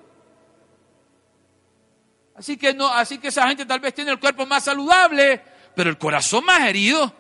Así 2.35 2.57
que, 2.57 2.75
no, 2.75 2.89
así 2.89 3.19
que 3.19 3.29
esa 3.29 3.47
gente 3.47 3.65
tal 3.65 3.81
vez 3.81 3.95
tiene 3.95 4.11
el 4.11 4.19
cuerpo 4.19 4.45
más 4.45 4.65
saludable, 4.65 5.41
pero 5.77 5.89
el 5.89 5.97
corazón 5.97 6.45
más 6.45 6.67
herido. 6.69 7.15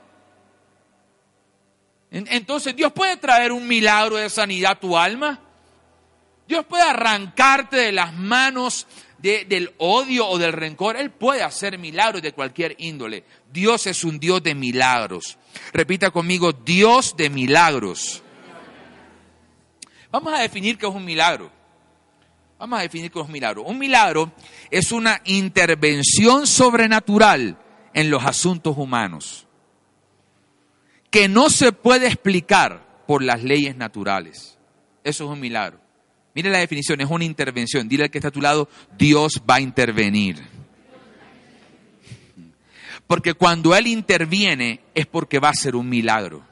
Entonces 2.10 2.74
Dios 2.74 2.92
puede 2.92 3.16
traer 3.16 3.52
un 3.52 3.66
milagro 3.66 4.16
de 4.16 4.28
sanidad 4.28 4.72
a 4.72 4.80
tu 4.80 4.96
alma. 4.96 5.40
Dios 6.48 6.64
puede 6.66 6.84
arrancarte 6.84 7.76
de 7.76 7.92
las 7.92 8.14
manos 8.14 8.86
del 9.18 9.72
odio 9.78 10.28
o 10.28 10.38
del 10.38 10.52
rencor. 10.52 10.96
Él 10.96 11.10
puede 11.10 11.42
hacer 11.42 11.78
milagros 11.78 12.22
de 12.22 12.32
cualquier 12.32 12.76
índole. 12.78 13.24
Dios 13.52 13.86
es 13.86 14.04
un 14.04 14.18
Dios 14.18 14.42
de 14.42 14.54
milagros. 14.54 15.38
Repita 15.72 16.10
conmigo, 16.10 16.52
Dios 16.52 17.16
de 17.16 17.30
milagros. 17.30 18.22
Vamos 20.10 20.32
a 20.32 20.40
definir 20.40 20.78
qué 20.78 20.86
es 20.86 20.94
un 20.94 21.04
milagro. 21.04 21.50
Vamos 22.58 22.78
a 22.78 22.82
definir 22.82 23.10
qué 23.10 23.18
es 23.18 23.26
un 23.26 23.32
milagro. 23.32 23.62
Un 23.64 23.78
milagro 23.78 24.32
es 24.70 24.92
una 24.92 25.20
intervención 25.24 26.46
sobrenatural 26.46 27.58
en 27.92 28.10
los 28.10 28.24
asuntos 28.24 28.76
humanos 28.76 29.46
que 31.10 31.28
no 31.28 31.50
se 31.50 31.72
puede 31.72 32.06
explicar 32.06 33.04
por 33.06 33.22
las 33.22 33.42
leyes 33.42 33.76
naturales. 33.76 34.58
Eso 35.02 35.24
es 35.24 35.30
un 35.30 35.40
milagro. 35.40 35.85
Mire 36.36 36.50
la 36.50 36.58
definición, 36.58 37.00
es 37.00 37.08
una 37.08 37.24
intervención. 37.24 37.88
Dile 37.88 38.04
al 38.04 38.10
que 38.10 38.18
está 38.18 38.28
a 38.28 38.30
tu 38.30 38.42
lado, 38.42 38.68
Dios 38.98 39.42
va 39.48 39.54
a 39.54 39.60
intervenir. 39.62 40.36
Porque 43.06 43.32
cuando 43.32 43.74
Él 43.74 43.86
interviene 43.86 44.80
es 44.94 45.06
porque 45.06 45.38
va 45.38 45.48
a 45.48 45.54
ser 45.54 45.74
un 45.74 45.88
milagro. 45.88 46.42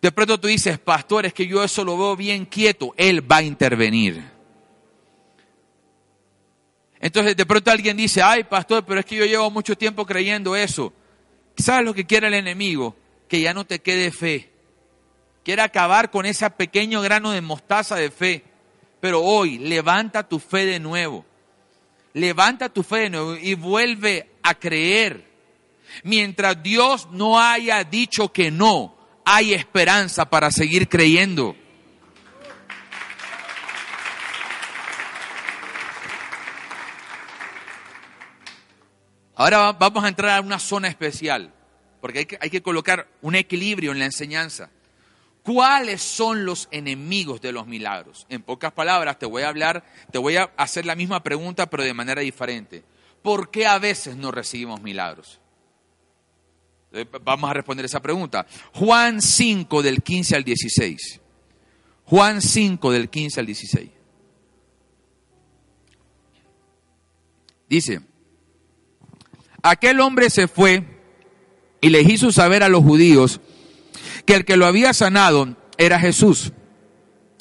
De 0.00 0.10
pronto 0.12 0.40
tú 0.40 0.48
dices, 0.48 0.78
pastor, 0.78 1.26
es 1.26 1.34
que 1.34 1.46
yo 1.46 1.62
eso 1.62 1.84
lo 1.84 1.98
veo 1.98 2.16
bien 2.16 2.46
quieto. 2.46 2.94
Él 2.96 3.30
va 3.30 3.36
a 3.36 3.42
intervenir. 3.42 4.24
Entonces 6.98 7.36
de 7.36 7.44
pronto 7.44 7.70
alguien 7.70 7.98
dice, 7.98 8.22
ay, 8.22 8.44
pastor, 8.44 8.82
pero 8.86 9.00
es 9.00 9.04
que 9.04 9.16
yo 9.16 9.26
llevo 9.26 9.50
mucho 9.50 9.76
tiempo 9.76 10.06
creyendo 10.06 10.56
eso. 10.56 10.90
¿Sabes 11.58 11.84
lo 11.84 11.92
que 11.92 12.06
quiere 12.06 12.28
el 12.28 12.34
enemigo? 12.34 12.96
Que 13.28 13.42
ya 13.42 13.52
no 13.52 13.66
te 13.66 13.80
quede 13.80 14.10
fe 14.10 14.55
quiere 15.46 15.62
acabar 15.62 16.10
con 16.10 16.26
ese 16.26 16.50
pequeño 16.50 17.00
grano 17.02 17.30
de 17.30 17.40
mostaza 17.40 17.94
de 17.94 18.10
fe. 18.10 18.42
Pero 18.98 19.22
hoy 19.22 19.58
levanta 19.58 20.28
tu 20.28 20.40
fe 20.40 20.66
de 20.66 20.80
nuevo. 20.80 21.24
Levanta 22.14 22.68
tu 22.68 22.82
fe 22.82 23.02
de 23.02 23.10
nuevo 23.10 23.36
y 23.36 23.54
vuelve 23.54 24.28
a 24.42 24.56
creer. 24.56 25.24
Mientras 26.02 26.60
Dios 26.64 27.06
no 27.12 27.38
haya 27.38 27.84
dicho 27.84 28.32
que 28.32 28.50
no, 28.50 28.96
hay 29.24 29.54
esperanza 29.54 30.28
para 30.28 30.50
seguir 30.50 30.88
creyendo. 30.88 31.54
Ahora 39.36 39.70
vamos 39.70 40.02
a 40.02 40.08
entrar 40.08 40.38
a 40.38 40.40
una 40.40 40.58
zona 40.58 40.88
especial, 40.88 41.54
porque 42.00 42.18
hay 42.18 42.26
que, 42.26 42.38
hay 42.40 42.50
que 42.50 42.62
colocar 42.62 43.06
un 43.22 43.36
equilibrio 43.36 43.92
en 43.92 44.00
la 44.00 44.06
enseñanza. 44.06 44.70
¿Cuáles 45.46 46.02
son 46.02 46.44
los 46.44 46.66
enemigos 46.72 47.40
de 47.40 47.52
los 47.52 47.68
milagros? 47.68 48.26
En 48.28 48.42
pocas 48.42 48.72
palabras, 48.72 49.16
te 49.16 49.26
voy 49.26 49.44
a 49.44 49.48
hablar, 49.48 49.84
te 50.10 50.18
voy 50.18 50.34
a 50.34 50.50
hacer 50.56 50.84
la 50.84 50.96
misma 50.96 51.22
pregunta, 51.22 51.70
pero 51.70 51.84
de 51.84 51.94
manera 51.94 52.20
diferente. 52.20 52.82
¿Por 53.22 53.48
qué 53.48 53.64
a 53.64 53.78
veces 53.78 54.16
no 54.16 54.32
recibimos 54.32 54.82
milagros? 54.82 55.38
Eh, 56.90 57.06
vamos 57.22 57.48
a 57.48 57.54
responder 57.54 57.86
esa 57.86 58.02
pregunta. 58.02 58.44
Juan 58.74 59.22
5 59.22 59.82
del 59.84 60.02
15 60.02 60.34
al 60.34 60.42
16. 60.42 61.20
Juan 62.06 62.42
5 62.42 62.90
del 62.90 63.08
15 63.08 63.38
al 63.38 63.46
16. 63.46 63.90
Dice, 67.68 68.00
aquel 69.62 70.00
hombre 70.00 70.28
se 70.28 70.48
fue 70.48 70.82
y 71.80 71.90
les 71.90 72.08
hizo 72.08 72.32
saber 72.32 72.64
a 72.64 72.68
los 72.68 72.82
judíos 72.82 73.40
que 74.26 74.34
el 74.34 74.44
que 74.44 74.56
lo 74.56 74.66
había 74.66 74.92
sanado 74.92 75.56
era 75.78 75.98
Jesús. 75.98 76.52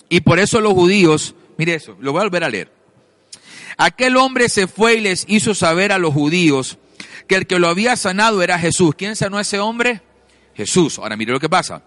Y 0.07 0.21
por 0.21 0.39
eso 0.39 0.61
los 0.61 0.73
judíos, 0.73 1.35
mire 1.57 1.75
eso, 1.75 1.97
lo 1.99 2.11
voy 2.11 2.21
a 2.21 2.25
volver 2.25 2.43
a 2.43 2.49
leer. 2.49 2.71
Aquel 3.77 4.15
hombre 4.15 4.47
se 4.47 4.67
fue 4.67 4.95
y 4.95 5.01
les 5.01 5.25
hizo 5.27 5.53
saber 5.53 5.91
a 5.91 5.97
los 5.97 6.13
judíos 6.13 6.77
que 7.27 7.35
el 7.35 7.47
que 7.47 7.59
lo 7.59 7.67
había 7.67 7.95
sanado 7.95 8.41
era 8.41 8.59
Jesús. 8.59 8.95
¿Quién 8.95 9.15
sanó 9.15 9.37
a 9.37 9.41
ese 9.41 9.59
hombre? 9.59 10.01
Jesús. 10.53 10.99
Ahora 10.99 11.17
mire 11.17 11.33
lo 11.33 11.39
que 11.39 11.49
pasa. 11.49 11.81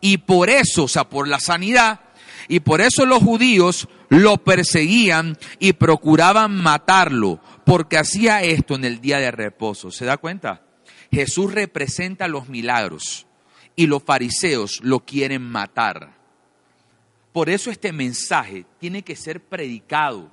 Y 0.00 0.18
por 0.18 0.50
eso, 0.50 0.84
o 0.84 0.88
sea, 0.88 1.08
por 1.08 1.26
la 1.26 1.40
sanidad, 1.40 2.00
y 2.46 2.60
por 2.60 2.82
eso 2.82 3.06
los 3.06 3.22
judíos 3.22 3.88
lo 4.10 4.36
perseguían 4.36 5.38
y 5.58 5.72
procuraban 5.72 6.54
matarlo, 6.54 7.40
porque 7.64 7.96
hacía 7.96 8.42
esto 8.42 8.74
en 8.74 8.84
el 8.84 9.00
día 9.00 9.18
de 9.18 9.30
reposo. 9.30 9.90
¿Se 9.90 10.04
da 10.04 10.18
cuenta? 10.18 10.62
Jesús 11.10 11.52
representa 11.52 12.28
los 12.28 12.48
milagros 12.48 13.26
y 13.76 13.86
los 13.86 14.02
fariseos 14.02 14.80
lo 14.82 15.00
quieren 15.00 15.42
matar. 15.42 16.14
Por 17.32 17.50
eso 17.50 17.70
este 17.70 17.92
mensaje 17.92 18.64
tiene 18.78 19.02
que 19.02 19.16
ser 19.16 19.40
predicado. 19.40 20.30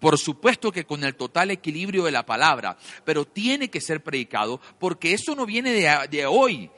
Por 0.00 0.18
supuesto 0.18 0.70
que 0.70 0.84
con 0.84 1.02
el 1.02 1.14
total 1.14 1.50
equilibrio 1.50 2.04
de 2.04 2.12
la 2.12 2.26
palabra, 2.26 2.76
pero 3.06 3.24
tiene 3.24 3.70
que 3.70 3.80
ser 3.80 4.02
predicado 4.02 4.60
porque 4.78 5.14
eso 5.14 5.34
no 5.34 5.46
viene 5.46 5.72
de, 5.72 6.26
hoy. 6.26 6.70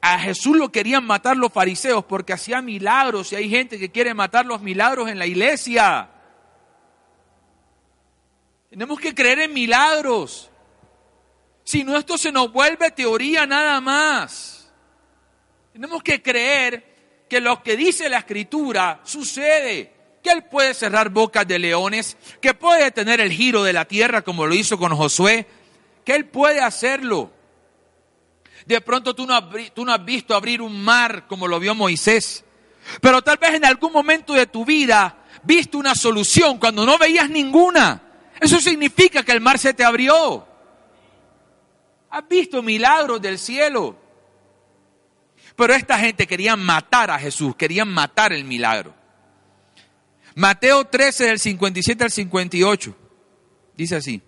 A 0.00 0.20
Jesús 0.20 0.56
lo 0.56 0.70
querían 0.70 1.04
matar 1.04 1.36
los 1.36 1.52
fariseos 1.52 2.04
porque 2.04 2.32
hacía 2.32 2.62
milagros 2.62 3.32
y 3.32 3.36
hay 3.36 3.50
gente 3.50 3.76
que 3.76 3.90
quiere 3.90 4.14
matar 4.14 4.46
los 4.46 4.60
milagros 4.62 5.08
en 5.08 5.18
la 5.18 5.26
iglesia. 5.26 6.10
Tenemos 8.70 9.00
que 9.00 9.14
creer 9.14 9.40
en 9.40 9.52
milagros. 9.52 10.48
Si 11.64 11.82
no, 11.82 11.96
esto 11.96 12.16
se 12.16 12.30
nos 12.30 12.52
vuelve 12.52 12.92
teoría 12.92 13.46
nada 13.46 13.80
más. 13.80 14.63
Tenemos 15.74 16.04
que 16.04 16.22
creer 16.22 16.84
que 17.28 17.40
lo 17.40 17.60
que 17.60 17.76
dice 17.76 18.08
la 18.08 18.18
escritura 18.18 19.00
sucede, 19.02 19.92
que 20.22 20.30
Él 20.30 20.44
puede 20.44 20.72
cerrar 20.72 21.08
bocas 21.08 21.48
de 21.48 21.58
leones, 21.58 22.16
que 22.40 22.54
puede 22.54 22.92
tener 22.92 23.20
el 23.20 23.32
giro 23.32 23.64
de 23.64 23.72
la 23.72 23.84
tierra 23.84 24.22
como 24.22 24.46
lo 24.46 24.54
hizo 24.54 24.78
con 24.78 24.94
Josué, 24.94 25.48
que 26.04 26.14
Él 26.14 26.26
puede 26.26 26.60
hacerlo. 26.60 27.32
De 28.66 28.80
pronto 28.82 29.16
tú 29.16 29.26
no, 29.26 29.50
tú 29.74 29.84
no 29.84 29.92
has 29.92 30.04
visto 30.04 30.36
abrir 30.36 30.62
un 30.62 30.80
mar 30.80 31.26
como 31.26 31.48
lo 31.48 31.58
vio 31.58 31.74
Moisés, 31.74 32.44
pero 33.00 33.20
tal 33.22 33.38
vez 33.38 33.54
en 33.54 33.64
algún 33.64 33.92
momento 33.92 34.32
de 34.32 34.46
tu 34.46 34.64
vida 34.64 35.24
visto 35.42 35.76
una 35.76 35.96
solución 35.96 36.58
cuando 36.58 36.86
no 36.86 36.98
veías 36.98 37.28
ninguna. 37.28 38.00
Eso 38.40 38.60
significa 38.60 39.24
que 39.24 39.32
el 39.32 39.40
mar 39.40 39.58
se 39.58 39.74
te 39.74 39.82
abrió. 39.82 40.46
Has 42.10 42.28
visto 42.28 42.62
milagros 42.62 43.20
del 43.20 43.40
cielo. 43.40 44.03
Pero 45.56 45.74
esta 45.74 45.98
gente 45.98 46.26
quería 46.26 46.56
matar 46.56 47.10
a 47.10 47.18
Jesús, 47.18 47.54
querían 47.56 47.88
matar 47.88 48.32
el 48.32 48.44
milagro. 48.44 48.94
Mateo 50.34 50.84
13, 50.84 51.26
del 51.26 51.38
57 51.38 52.04
al 52.04 52.10
58, 52.10 52.96
dice 53.76 53.96
así. 53.96 54.20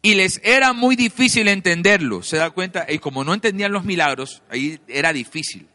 Y 0.00 0.14
les 0.14 0.40
era 0.44 0.72
muy 0.72 0.94
difícil 0.94 1.48
entenderlo, 1.48 2.22
se 2.22 2.36
da 2.36 2.50
cuenta, 2.50 2.86
y 2.88 3.00
como 3.00 3.24
no 3.24 3.34
entendían 3.34 3.72
los 3.72 3.84
milagros, 3.84 4.42
ahí 4.48 4.78
era 4.86 5.12
difícil. 5.12 5.68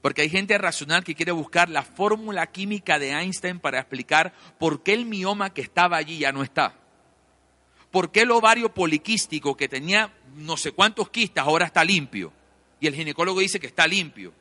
Porque 0.00 0.22
hay 0.22 0.30
gente 0.30 0.56
racional 0.58 1.02
que 1.02 1.16
quiere 1.16 1.32
buscar 1.32 1.68
la 1.68 1.82
fórmula 1.82 2.46
química 2.46 3.00
de 3.00 3.10
Einstein 3.10 3.58
para 3.58 3.80
explicar 3.80 4.32
por 4.58 4.84
qué 4.84 4.92
el 4.92 5.06
mioma 5.06 5.52
que 5.52 5.60
estaba 5.60 5.96
allí 5.96 6.18
ya 6.18 6.30
no 6.30 6.44
está. 6.44 6.76
¿Por 7.90 8.12
qué 8.12 8.20
el 8.20 8.30
ovario 8.30 8.72
poliquístico 8.72 9.56
que 9.56 9.66
tenía 9.66 10.12
no 10.36 10.56
sé 10.56 10.70
cuántos 10.70 11.10
quistas 11.10 11.44
ahora 11.44 11.66
está 11.66 11.82
limpio? 11.82 12.32
Y 12.80 12.86
el 12.86 12.94
ginecólogo 12.94 13.40
dice 13.40 13.60
que 13.60 13.66
está 13.66 13.86
limpio. 13.86 14.32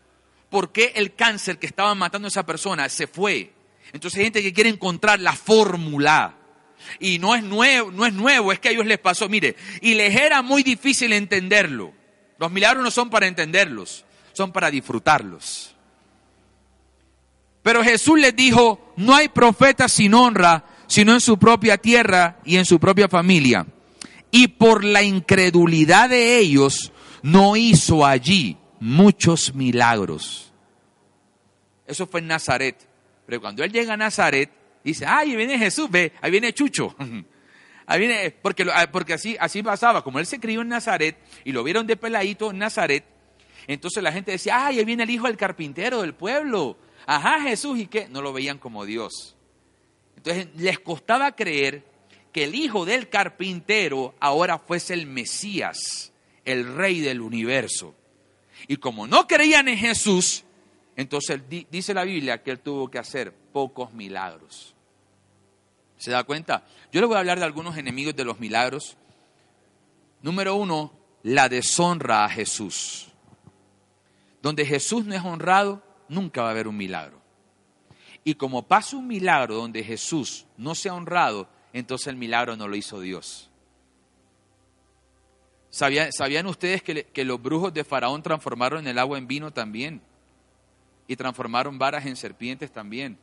¿Por 0.49 0.71
qué 0.71 0.93
el 0.95 1.15
cáncer 1.15 1.57
que 1.59 1.67
estaba 1.67 1.93
matando 1.95 2.27
a 2.27 2.29
esa 2.29 2.45
persona 2.45 2.87
se 2.89 3.07
fue? 3.07 3.51
Entonces 3.93 4.17
hay 4.19 4.25
gente 4.25 4.43
que 4.43 4.53
quiere 4.53 4.69
encontrar 4.69 5.19
la 5.19 5.33
fórmula. 5.33 6.35
Y 6.99 7.19
no 7.19 7.35
es 7.35 7.43
nuevo, 7.43 7.91
no 7.91 8.05
es 8.05 8.13
nuevo, 8.13 8.51
es 8.51 8.59
que 8.59 8.69
a 8.69 8.71
ellos 8.71 8.85
les 8.85 8.99
pasó, 8.99 9.27
mire, 9.27 9.55
y 9.81 9.95
les 9.95 10.15
era 10.15 10.41
muy 10.41 10.63
difícil 10.63 11.11
entenderlo. 11.11 11.91
Los 12.37 12.51
milagros 12.51 12.83
no 12.83 12.91
son 12.91 13.09
para 13.09 13.27
entenderlos, 13.27 14.05
son 14.33 14.51
para 14.51 14.69
disfrutarlos. 14.69 15.75
Pero 17.63 17.83
Jesús 17.83 18.19
les 18.19 18.35
dijo, 18.35 18.93
no 18.95 19.15
hay 19.15 19.27
profeta 19.27 19.89
sin 19.89 20.13
honra, 20.13 20.63
sino 20.87 21.13
en 21.13 21.19
su 21.19 21.37
propia 21.37 21.77
tierra 21.77 22.39
y 22.45 22.57
en 22.57 22.65
su 22.65 22.79
propia 22.79 23.09
familia. 23.09 23.65
Y 24.31 24.49
por 24.49 24.83
la 24.83 25.03
incredulidad 25.03 26.09
de 26.09 26.37
ellos, 26.37 26.93
no 27.27 27.57
hizo 27.57 28.05
allí 28.05 28.55
muchos 28.79 29.53
milagros. 29.53 30.53
Eso 31.85 32.07
fue 32.07 32.21
en 32.21 32.27
Nazaret. 32.27 32.77
Pero 33.25 33.41
cuando 33.41 33.65
él 33.65 33.71
llega 33.71 33.93
a 33.93 33.97
Nazaret, 33.97 34.49
dice, 34.81 35.05
ay, 35.05 35.31
ahí 35.31 35.35
viene 35.35 35.59
Jesús, 35.59 35.89
ve, 35.91 36.13
ahí 36.21 36.31
viene 36.31 36.53
Chucho. 36.53 36.95
Ahí 37.89 38.01
viene, 38.01 38.31
porque, 38.31 38.69
porque 38.91 39.13
así, 39.13 39.37
así 39.39 39.63
pasaba, 39.63 40.03
como 40.03 40.19
él 40.19 40.25
se 40.25 40.41
crió 40.41 40.59
en 40.59 40.67
Nazaret 40.67 41.15
y 41.45 41.53
lo 41.53 41.63
vieron 41.63 41.87
de 41.87 41.95
peladito 41.95 42.51
en 42.51 42.57
Nazaret, 42.57 43.05
entonces 43.65 44.03
la 44.03 44.11
gente 44.11 44.31
decía, 44.31 44.65
ay, 44.65 44.79
ahí 44.79 44.83
viene 44.83 45.03
el 45.03 45.09
hijo 45.09 45.27
del 45.27 45.37
carpintero 45.37 46.01
del 46.01 46.13
pueblo. 46.13 46.77
Ajá, 47.05 47.39
Jesús, 47.43 47.79
¿y 47.79 47.87
qué? 47.87 48.09
No 48.09 48.21
lo 48.21 48.33
veían 48.33 48.57
como 48.57 48.83
Dios. 48.83 49.37
Entonces 50.17 50.49
les 50.57 50.79
costaba 50.79 51.33
creer 51.33 51.85
que 52.33 52.43
el 52.43 52.55
hijo 52.55 52.83
del 52.83 53.07
carpintero 53.07 54.15
ahora 54.19 54.59
fuese 54.59 54.93
el 54.93 55.07
Mesías, 55.07 56.11
el 56.47 56.75
rey 56.75 57.01
del 57.01 57.21
universo. 57.21 57.93
Y 58.67 58.77
como 58.77 59.05
no 59.05 59.27
creían 59.27 59.67
en 59.67 59.77
Jesús, 59.77 60.45
entonces 60.95 61.41
dice 61.69 61.93
la 61.93 62.05
Biblia 62.05 62.41
que 62.41 62.51
él 62.51 62.59
tuvo 62.59 62.89
que 62.89 62.97
hacer 62.97 63.33
pocos 63.33 63.93
milagros. 63.93 64.73
¿Se 65.97 66.09
da 66.09 66.23
cuenta? 66.23 66.65
Yo 66.91 67.01
le 67.01 67.07
voy 67.07 67.17
a 67.17 67.19
hablar 67.19 67.37
de 67.37 67.45
algunos 67.45 67.77
enemigos 67.77 68.15
de 68.15 68.23
los 68.23 68.39
milagros. 68.39 68.97
Número 70.21 70.55
uno, 70.55 70.93
la 71.21 71.49
deshonra 71.49 72.23
a 72.23 72.29
Jesús. 72.29 73.09
Donde 74.41 74.65
Jesús 74.65 75.05
no 75.05 75.15
es 75.15 75.21
honrado, 75.21 75.83
nunca 76.07 76.43
va 76.43 76.47
a 76.47 76.51
haber 76.51 76.69
un 76.69 76.77
milagro. 76.77 77.21
Y 78.23 78.35
como 78.35 78.67
pasa 78.67 78.95
un 78.95 79.07
milagro 79.07 79.55
donde 79.55 79.83
Jesús 79.83 80.45
no 80.55 80.75
se 80.75 80.87
ha 80.87 80.93
honrado, 80.93 81.49
entonces 81.73 82.07
el 82.07 82.15
milagro 82.15 82.55
no 82.55 82.69
lo 82.69 82.75
hizo 82.77 83.01
Dios. 83.01 83.49
¿Sabían, 85.69 86.47
ustedes 86.47 86.81
que, 86.81 87.25
los 87.25 87.41
brujos 87.41 87.73
de 87.73 87.83
Faraón 87.83 88.23
transformaron 88.23 88.87
el 88.87 88.97
agua 88.97 89.17
en 89.17 89.27
vino 89.27 89.51
también? 89.51 90.01
Y 91.07 91.15
transformaron 91.15 91.77
varas 91.77 92.05
en 92.05 92.15
serpientes 92.15 92.71
también. 92.71 93.17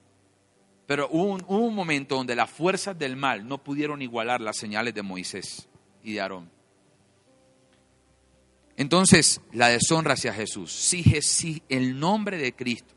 Pero 0.86 1.08
hubo 1.10 1.38
un, 1.48 1.74
momento 1.74 2.16
donde 2.16 2.36
las 2.36 2.50
fuerzas 2.50 2.98
del 2.98 3.16
mal 3.16 3.46
no 3.48 3.58
pudieron 3.58 4.02
igualar 4.02 4.40
las 4.40 4.56
señales 4.56 4.94
de 4.94 5.02
Moisés 5.02 5.66
y 6.02 6.12
de 6.12 6.20
Aarón. 6.20 6.50
Entonces, 8.76 9.40
la 9.52 9.68
deshonra 9.68 10.14
hacia 10.14 10.34
Jesús. 10.34 10.72
Si, 10.72 11.62
el 11.68 11.98
nombre 11.98 12.36
de 12.36 12.54
Cristo 12.54 12.94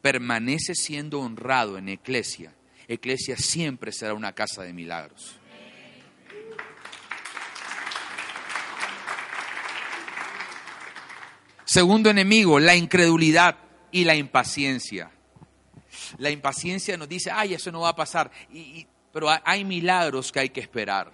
permanece 0.00 0.74
siendo 0.74 1.20
honrado 1.20 1.78
en 1.78 1.88
Iglesia, 1.88 2.54
Iglesia 2.88 3.36
siempre 3.36 3.92
será 3.92 4.14
una 4.14 4.32
casa 4.32 4.62
de 4.62 4.72
milagros. 4.72 5.36
Segundo 11.72 12.10
enemigo, 12.10 12.60
la 12.60 12.76
incredulidad 12.76 13.56
y 13.90 14.04
la 14.04 14.14
impaciencia. 14.14 15.10
La 16.18 16.28
impaciencia 16.28 16.98
nos 16.98 17.08
dice, 17.08 17.30
ay, 17.30 17.54
eso 17.54 17.72
no 17.72 17.80
va 17.80 17.88
a 17.88 17.96
pasar. 17.96 18.30
pero 19.10 19.30
hay 19.42 19.64
milagros 19.64 20.30
que 20.30 20.40
hay 20.40 20.50
que 20.50 20.60
esperar. 20.60 21.10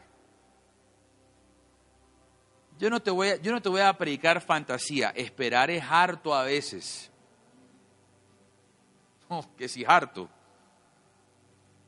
Yo 2.76 2.90
no, 2.90 2.98
te 2.98 3.12
voy 3.12 3.28
a, 3.28 3.36
yo 3.36 3.52
no 3.52 3.62
te 3.62 3.68
voy 3.68 3.82
a 3.82 3.96
predicar 3.96 4.40
fantasía. 4.40 5.10
Esperar 5.10 5.70
es 5.70 5.84
harto 5.88 6.34
a 6.34 6.42
veces. 6.42 7.08
Oh, 9.30 9.44
que 9.56 9.68
si 9.68 9.84
harto. 9.84 10.28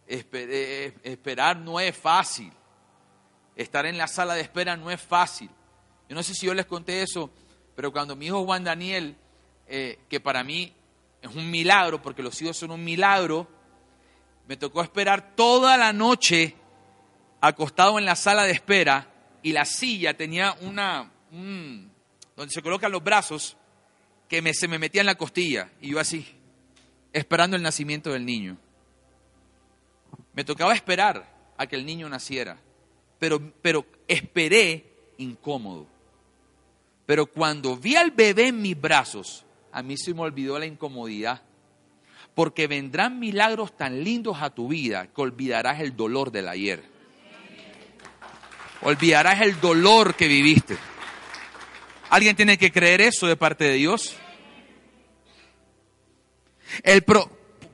Eh, 0.06 0.94
esperar 1.02 1.56
no 1.56 1.80
es 1.80 1.96
fácil. 1.96 2.52
Estar 3.56 3.85
en 3.87 3.98
la 3.98 4.06
sala 4.06 4.35
de 4.35 4.42
espera 4.42 4.76
no 4.76 4.92
es 4.92 5.00
fácil. 5.00 5.50
Yo 6.09 6.14
no 6.14 6.22
sé 6.22 6.35
si 6.35 6.46
yo 6.46 6.54
les 6.54 6.66
conté 6.66 7.02
eso 7.02 7.33
pero 7.81 7.93
cuando 7.93 8.14
mi 8.14 8.27
hijo 8.27 8.45
Juan 8.45 8.62
Daniel, 8.62 9.16
eh, 9.66 10.01
que 10.11 10.21
para 10.21 10.45
mí 10.45 10.71
es 11.23 11.35
un 11.35 11.51
milagro, 11.51 12.03
porque 12.03 12.23
los 12.23 12.43
hijos 12.43 12.59
son 12.59 12.73
un 12.73 12.85
milagro, 12.85 13.49
me 14.47 14.59
tocó 14.59 14.83
esperar 14.83 15.35
toda 15.35 15.79
la 15.79 15.90
noche 15.90 16.57
acostado 17.40 17.99
en 17.99 18.05
la 18.05 18.16
sala 18.16 18.45
de 18.45 18.53
espera 18.53 19.09
y 19.43 19.53
la 19.53 19.64
silla 19.64 20.14
tenía 20.14 20.55
una, 20.61 21.11
donde 21.31 22.53
se 22.53 22.61
colocan 22.61 22.93
los 22.93 23.03
brazos, 23.03 23.57
que 24.29 24.43
me, 24.43 24.53
se 24.53 24.69
me 24.69 24.79
metía 24.79 25.01
en 25.01 25.07
la 25.07 25.14
costilla 25.14 25.71
y 25.81 25.93
yo 25.93 26.01
así, 26.01 26.27
esperando 27.14 27.57
el 27.57 27.62
nacimiento 27.62 28.12
del 28.12 28.27
niño. 28.27 28.59
Me 30.35 30.45
tocaba 30.45 30.75
esperar 30.75 31.35
a 31.57 31.66
que 31.66 31.77
el 31.77 31.87
niño 31.87 32.11
naciera, 32.11 32.59
pero 33.19 33.87
esperé 34.07 34.85
incómodo. 35.16 35.87
Pero 37.11 37.27
cuando 37.27 37.77
vi 37.77 37.96
al 37.96 38.12
bebé 38.12 38.46
en 38.46 38.62
mis 38.62 38.81
brazos, 38.81 39.44
a 39.73 39.83
mí 39.83 39.96
se 39.96 40.14
me 40.14 40.20
olvidó 40.20 40.61
la 40.61 40.66
incomodidad. 40.66 41.42
Porque 42.37 42.68
vendrán 42.68 43.18
milagros 43.18 43.77
tan 43.77 44.05
lindos 44.05 44.37
a 44.40 44.51
tu 44.51 44.68
vida 44.68 45.09
que 45.09 45.20
olvidarás 45.20 45.81
el 45.81 45.96
dolor 45.96 46.31
del 46.31 46.46
ayer. 46.46 46.85
Olvidarás 48.83 49.40
el 49.40 49.61
dolor 49.61 50.14
que 50.14 50.29
viviste. 50.29 50.77
¿Alguien 52.11 52.37
tiene 52.37 52.57
que 52.57 52.70
creer 52.70 53.01
eso 53.01 53.27
de 53.27 53.35
parte 53.35 53.64
de 53.64 53.75
Dios? 53.75 54.16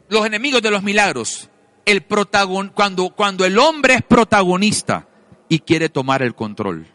los 0.09 0.25
enemigos 0.25 0.63
de 0.63 0.71
los 0.71 0.83
milagros. 0.83 1.51
El 1.85 2.01
protagon, 2.01 2.71
cuando, 2.71 3.11
cuando 3.11 3.45
el 3.45 3.59
hombre 3.59 3.97
es 3.97 4.03
protagonista 4.03 5.07
y 5.51 5.59
quiere 5.59 5.91
tomar 5.91 6.23
el 6.23 6.35
control. 6.35 6.87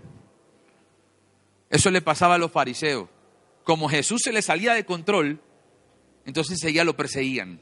Eso 1.71 1.89
le 1.89 2.01
pasaba 2.01 2.35
a 2.35 2.37
los 2.37 2.51
fariseos. 2.51 3.09
Como 3.63 3.89
Jesús 3.89 4.21
se 4.23 4.33
le 4.33 4.41
salía 4.41 4.73
de 4.73 4.85
control, 4.85 5.39
entonces 6.25 6.61
ya 6.71 6.83
lo 6.83 6.95
perseguían. 6.95 7.61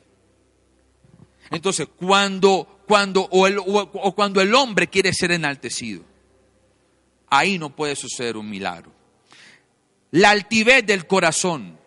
Entonces, 1.51 1.87
cuando, 1.95 2.81
cuando, 2.87 3.21
o, 3.31 3.47
el, 3.47 3.59
o 3.59 4.15
cuando 4.15 4.41
el 4.41 4.53
hombre 4.55 4.87
quiere 4.87 5.13
ser 5.13 5.31
enaltecido, 5.31 6.03
ahí 7.29 7.59
no 7.59 7.75
puede 7.75 7.95
suceder 7.95 8.35
un 8.35 8.49
milagro. 8.49 8.91
La 10.11 10.31
altivez 10.31 10.85
del 10.85 11.05
corazón. 11.05 11.77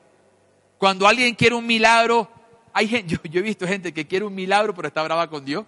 Cuando 0.79 1.09
alguien 1.09 1.35
quiere 1.35 1.57
un 1.57 1.67
milagro, 1.67 2.31
hay 2.73 3.05
yo, 3.07 3.19
yo 3.25 3.41
he 3.41 3.43
visto 3.43 3.67
gente 3.67 3.93
que 3.93 4.07
quiere 4.07 4.25
un 4.25 4.35
milagro 4.35 4.75
pero 4.75 4.89
está 4.89 5.03
brava 5.03 5.29
con 5.29 5.45
Dios. 5.45 5.67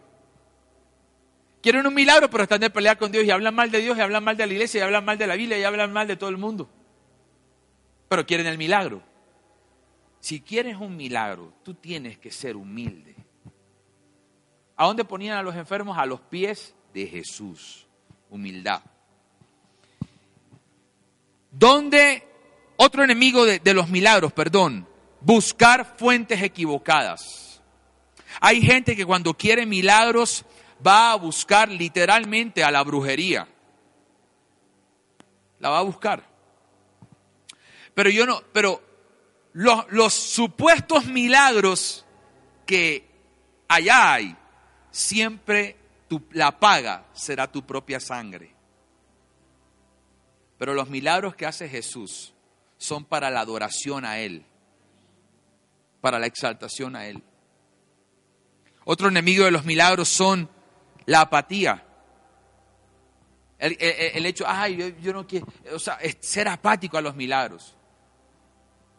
Quieren 1.64 1.87
un 1.87 1.94
milagro, 1.94 2.29
pero 2.29 2.42
están 2.42 2.61
de 2.61 2.68
pelea 2.68 2.94
con 2.98 3.11
Dios 3.11 3.24
y 3.24 3.31
hablan 3.31 3.55
mal 3.55 3.70
de 3.70 3.81
Dios 3.81 3.96
y 3.96 4.00
hablan 4.03 4.22
mal 4.22 4.37
de 4.37 4.46
la 4.46 4.53
iglesia 4.53 4.81
y 4.81 4.83
hablan 4.83 5.03
mal 5.03 5.16
de 5.16 5.27
la 5.27 5.35
Biblia 5.35 5.59
y 5.59 5.64
hablan 5.64 5.94
mal 5.94 6.07
de 6.07 6.14
todo 6.14 6.29
el 6.29 6.37
mundo. 6.37 6.68
Pero 8.07 8.27
quieren 8.27 8.46
el 8.46 8.59
milagro. 8.59 9.00
Si 10.20 10.42
quieres 10.42 10.77
un 10.77 10.94
milagro, 10.94 11.55
tú 11.62 11.72
tienes 11.72 12.18
que 12.18 12.31
ser 12.31 12.55
humilde. 12.55 13.16
¿A 14.77 14.85
dónde 14.85 15.07
ponían 15.07 15.38
a 15.38 15.42
los 15.42 15.57
enfermos? 15.57 15.96
A 15.96 16.05
los 16.05 16.20
pies 16.20 16.74
de 16.92 17.07
Jesús. 17.07 17.87
Humildad. 18.29 18.83
¿Dónde 21.50 22.29
otro 22.77 23.05
enemigo 23.05 23.46
de, 23.46 23.59
de 23.61 23.72
los 23.72 23.88
milagros, 23.88 24.35
perdón, 24.35 24.87
buscar 25.22 25.96
fuentes 25.96 26.42
equivocadas. 26.42 27.62
Hay 28.38 28.61
gente 28.61 28.94
que 28.94 29.07
cuando 29.07 29.33
quiere 29.33 29.64
milagros 29.64 30.44
va 30.85 31.12
a 31.12 31.16
buscar 31.16 31.68
literalmente 31.68 32.62
a 32.62 32.70
la 32.70 32.83
brujería. 32.83 33.49
La 35.61 35.70
va 35.70 35.79
a 35.79 35.83
buscar. 35.83 36.25
Pero 37.94 38.11
yo 38.11 38.27
no, 38.27 38.42
pero 38.53 38.83
los, 39.53 40.12
supuestos 40.12 41.07
milagros 41.07 42.05
que 42.66 43.09
allá 43.68 44.14
hay, 44.14 44.37
siempre 44.90 45.77
tu, 46.09 46.23
la 46.33 46.59
paga 46.59 47.07
será 47.12 47.51
tu 47.51 47.64
propia 47.64 48.01
sangre. 48.01 48.53
Pero 50.59 50.75
los 50.75 50.88
milagros 50.88 51.35
que 51.35 51.47
hace 51.47 51.68
Jesús 51.68 52.35
son 52.77 53.05
para 53.05 53.31
la 53.31 53.40
adoración 53.40 54.05
a 54.05 54.18
Él, 54.18 54.44
para 56.01 56.18
la 56.18 56.27
exaltación 56.27 56.97
a 56.97 57.07
Él. 57.07 57.23
Otro 58.85 59.09
enemigo 59.09 59.44
de 59.44 59.51
los 59.51 59.64
milagros 59.64 60.09
son 60.09 60.51
la 61.07 61.23
apatía. 61.23 61.85
El, 63.59 64.27
hecho, 64.27 64.45
ay, 64.47 64.77
yo, 64.77 64.88
yo, 65.01 65.12
no 65.12 65.27
quiero, 65.27 65.47
o 65.73 65.79
sea, 65.79 65.95
es 65.95 66.19
ser 66.21 66.49
apático 66.49 66.99
a 66.99 67.01
los 67.01 67.17
milagros. 67.17 67.77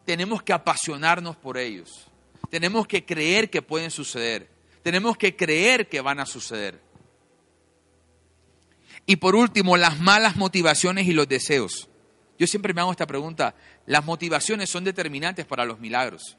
Tenemos 0.04 0.42
que 0.42 0.52
apasionarnos 0.52 1.36
por 1.36 1.56
ellos. 1.58 2.08
Tenemos 2.50 2.86
que 2.86 3.04
creer 3.04 3.50
que 3.50 3.62
pueden 3.62 3.90
suceder. 3.90 4.48
Tenemos 4.82 5.16
que 5.16 5.36
creer 5.36 5.88
que 5.88 6.00
van 6.00 6.20
a 6.20 6.26
suceder. 6.26 6.80
Y 9.04 9.16
por 9.16 9.36
último, 9.36 9.76
las 9.76 10.00
malas 10.00 10.36
motivaciones 10.36 11.06
y 11.06 11.12
los 11.12 11.28
deseos. 11.28 11.88
Yo 12.38 12.46
siempre 12.46 12.74
me 12.74 12.80
hago 12.80 12.90
esta 12.90 13.06
pregunta. 13.06 13.54
Las 13.86 14.04
motivaciones 14.04 14.68
son 14.68 14.84
determinantes 14.84 15.46
para 15.46 15.64
los 15.64 15.78
milagros. 15.78 16.36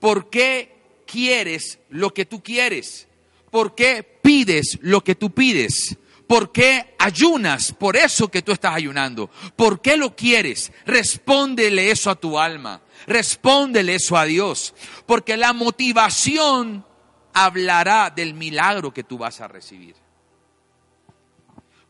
¿Por 0.00 0.30
qué 0.30 1.02
quieres 1.06 1.80
lo 1.88 2.14
que 2.14 2.24
tú 2.24 2.42
quieres? 2.42 3.07
¿Por 3.50 3.74
qué 3.74 4.02
pides 4.02 4.78
lo 4.82 5.02
que 5.02 5.14
tú 5.14 5.30
pides? 5.30 5.96
¿Por 6.26 6.52
qué 6.52 6.94
ayunas 6.98 7.72
por 7.72 7.96
eso 7.96 8.30
que 8.30 8.42
tú 8.42 8.52
estás 8.52 8.74
ayunando? 8.74 9.30
¿Por 9.56 9.80
qué 9.80 9.96
lo 9.96 10.14
quieres? 10.14 10.70
Respóndele 10.84 11.90
eso 11.90 12.10
a 12.10 12.16
tu 12.16 12.38
alma. 12.38 12.82
Respóndele 13.06 13.94
eso 13.94 14.16
a 14.16 14.26
Dios. 14.26 14.74
Porque 15.06 15.38
la 15.38 15.54
motivación 15.54 16.84
hablará 17.32 18.10
del 18.10 18.34
milagro 18.34 18.92
que 18.92 19.04
tú 19.04 19.16
vas 19.16 19.40
a 19.40 19.48
recibir. 19.48 19.96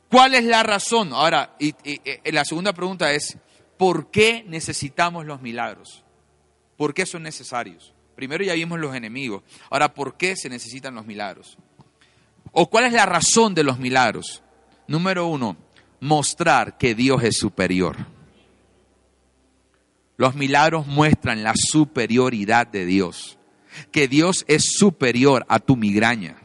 ¿Cuál 0.08 0.34
es 0.34 0.44
la 0.44 0.62
razón? 0.62 1.12
Ahora, 1.12 1.56
y, 1.58 1.74
la 2.30 2.44
segunda 2.44 2.72
pregunta 2.72 3.12
es, 3.12 3.36
¿por 3.76 4.10
qué 4.10 4.44
necesitamos 4.46 5.26
los 5.26 5.42
milagros? 5.42 6.04
¿Por 6.76 6.94
qué 6.94 7.06
son 7.06 7.24
necesarios? 7.24 7.92
Primero 8.18 8.42
ya 8.42 8.54
vimos 8.54 8.80
los 8.80 8.96
enemigos. 8.96 9.44
Ahora, 9.70 9.94
¿por 9.94 10.16
qué 10.16 10.34
se 10.34 10.48
necesitan 10.48 10.92
los 10.92 11.06
milagros? 11.06 11.56
¿O 12.50 12.68
cuál 12.68 12.86
es 12.86 12.92
la 12.92 13.06
razón 13.06 13.54
de 13.54 13.62
los 13.62 13.78
milagros? 13.78 14.42
Número 14.88 15.28
uno, 15.28 15.56
mostrar 16.00 16.78
que 16.78 16.96
Dios 16.96 17.22
es 17.22 17.36
superior. 17.36 17.94
Los 20.16 20.34
milagros 20.34 20.84
muestran 20.88 21.44
la 21.44 21.54
superioridad 21.54 22.66
de 22.66 22.86
Dios. 22.86 23.38
Que 23.92 24.08
Dios 24.08 24.44
es 24.48 24.64
superior 24.64 25.46
a 25.48 25.60
tu 25.60 25.76
migraña. 25.76 26.38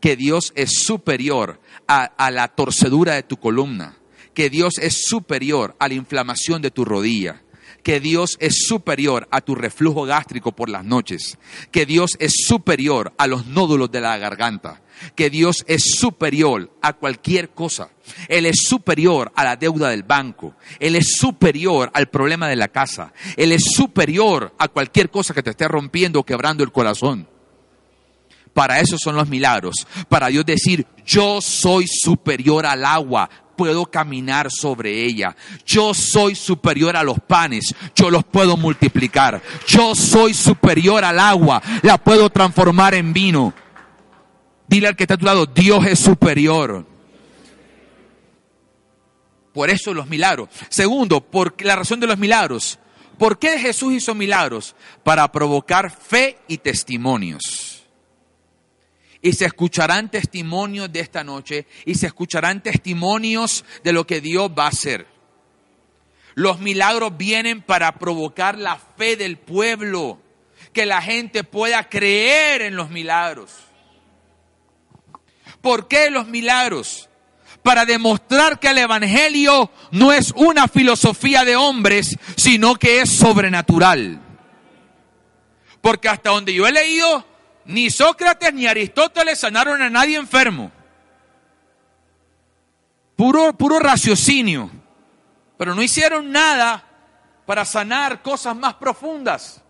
Que 0.00 0.16
Dios 0.16 0.52
es 0.56 0.72
superior 0.72 1.60
a, 1.86 2.30
la 2.32 2.48
torcedura 2.48 3.14
de 3.14 3.22
tu 3.22 3.36
columna. 3.36 3.96
Que 4.34 4.50
Dios 4.50 4.72
es 4.78 5.04
superior 5.04 5.76
a 5.78 5.86
la 5.86 5.94
inflamación 5.94 6.60
de 6.62 6.72
tu 6.72 6.84
rodilla 6.84 7.41
que 7.82 8.00
Dios 8.00 8.36
es 8.40 8.66
superior 8.66 9.28
a 9.30 9.40
tu 9.40 9.54
reflujo 9.54 10.04
gástrico 10.04 10.52
por 10.52 10.68
las 10.68 10.84
noches, 10.84 11.38
que 11.70 11.86
Dios 11.86 12.12
es 12.18 12.32
superior 12.46 13.12
a 13.18 13.26
los 13.26 13.46
nódulos 13.46 13.90
de 13.90 14.00
la 14.00 14.16
garganta, 14.18 14.82
que 15.14 15.30
Dios 15.30 15.64
es 15.66 15.96
superior 15.96 16.70
a 16.80 16.92
cualquier 16.92 17.50
cosa. 17.50 17.90
Él 18.28 18.46
es 18.46 18.62
superior 18.62 19.32
a 19.34 19.44
la 19.44 19.56
deuda 19.56 19.90
del 19.90 20.04
banco. 20.04 20.54
Él 20.78 20.96
es 20.96 21.16
superior 21.16 21.90
al 21.94 22.08
problema 22.08 22.48
de 22.48 22.56
la 22.56 22.68
casa. 22.68 23.12
Él 23.36 23.52
es 23.52 23.64
superior 23.74 24.54
a 24.58 24.68
cualquier 24.68 25.10
cosa 25.10 25.34
que 25.34 25.42
te 25.42 25.50
esté 25.50 25.66
rompiendo 25.66 26.20
o 26.20 26.24
quebrando 26.24 26.62
el 26.62 26.72
corazón. 26.72 27.28
Para 28.52 28.80
eso 28.80 28.96
son 28.98 29.16
los 29.16 29.28
milagros. 29.28 29.86
Para 30.08 30.28
Dios 30.28 30.44
decir, 30.44 30.86
yo 31.06 31.40
soy 31.40 31.86
superior 31.88 32.66
al 32.66 32.84
agua 32.84 33.28
puedo 33.62 33.86
caminar 33.86 34.50
sobre 34.50 35.04
ella. 35.04 35.36
Yo 35.64 35.94
soy 35.94 36.34
superior 36.34 36.96
a 36.96 37.04
los 37.04 37.20
panes, 37.20 37.72
yo 37.94 38.10
los 38.10 38.24
puedo 38.24 38.56
multiplicar. 38.56 39.40
Yo 39.68 39.94
soy 39.94 40.34
superior 40.34 41.04
al 41.04 41.20
agua, 41.20 41.62
la 41.82 41.96
puedo 41.96 42.28
transformar 42.28 42.94
en 42.94 43.12
vino. 43.12 43.54
Dile 44.66 44.88
al 44.88 44.96
que 44.96 45.04
está 45.04 45.14
a 45.14 45.16
tu 45.16 45.26
lado, 45.26 45.46
Dios 45.46 45.86
es 45.86 46.00
superior. 46.00 46.84
Por 49.52 49.70
eso 49.70 49.94
los 49.94 50.08
milagros. 50.08 50.48
Segundo, 50.68 51.20
por 51.20 51.54
la 51.62 51.76
razón 51.76 52.00
de 52.00 52.08
los 52.08 52.18
milagros. 52.18 52.80
¿Por 53.16 53.38
qué 53.38 53.60
Jesús 53.60 53.92
hizo 53.92 54.12
milagros? 54.12 54.74
Para 55.04 55.30
provocar 55.30 55.88
fe 55.88 56.36
y 56.48 56.58
testimonios 56.58 57.71
y 59.22 59.32
se 59.32 59.46
escucharán 59.46 60.10
testimonios 60.10 60.92
de 60.92 61.00
esta 61.00 61.22
noche 61.22 61.66
y 61.86 61.94
se 61.94 62.08
escucharán 62.08 62.60
testimonios 62.60 63.64
de 63.84 63.92
lo 63.92 64.04
que 64.04 64.20
Dios 64.20 64.50
va 64.50 64.64
a 64.64 64.70
hacer. 64.70 65.06
Los 66.34 66.58
milagros 66.58 67.16
vienen 67.16 67.62
para 67.62 67.98
provocar 67.98 68.58
la 68.58 68.76
fe 68.76 69.16
del 69.16 69.38
pueblo, 69.38 70.20
que 70.72 70.86
la 70.86 71.00
gente 71.00 71.44
pueda 71.44 71.88
creer 71.88 72.62
en 72.62 72.74
los 72.74 72.90
milagros. 72.90 73.52
¿Por 75.60 75.86
qué 75.86 76.10
los 76.10 76.26
milagros? 76.26 77.08
Para 77.62 77.84
demostrar 77.84 78.58
que 78.58 78.68
el 78.68 78.78
Evangelio 78.78 79.70
no 79.92 80.12
es 80.12 80.32
una 80.34 80.66
filosofía 80.66 81.44
de 81.44 81.54
hombres, 81.54 82.18
sino 82.36 82.74
que 82.74 83.02
es 83.02 83.10
sobrenatural. 83.10 84.20
Porque 85.80 86.08
hasta 86.08 86.30
donde 86.30 86.54
yo 86.54 86.66
he 86.66 86.72
leído, 86.72 87.24
ni 87.64 87.90
Sócrates 87.90 88.52
ni 88.52 88.66
Aristóteles 88.66 89.38
sanaron 89.38 89.80
a 89.82 89.90
nadie 89.90 90.16
enfermo. 90.16 90.70
Puro, 93.16 93.52
puro 93.52 93.78
raciocinio. 93.78 94.70
Pero 95.56 95.74
no 95.74 95.82
hicieron 95.82 96.32
nada 96.32 96.84
para 97.46 97.64
sanar 97.64 98.22
cosas 98.22 98.56
más 98.56 98.74
profundas. 98.74 99.62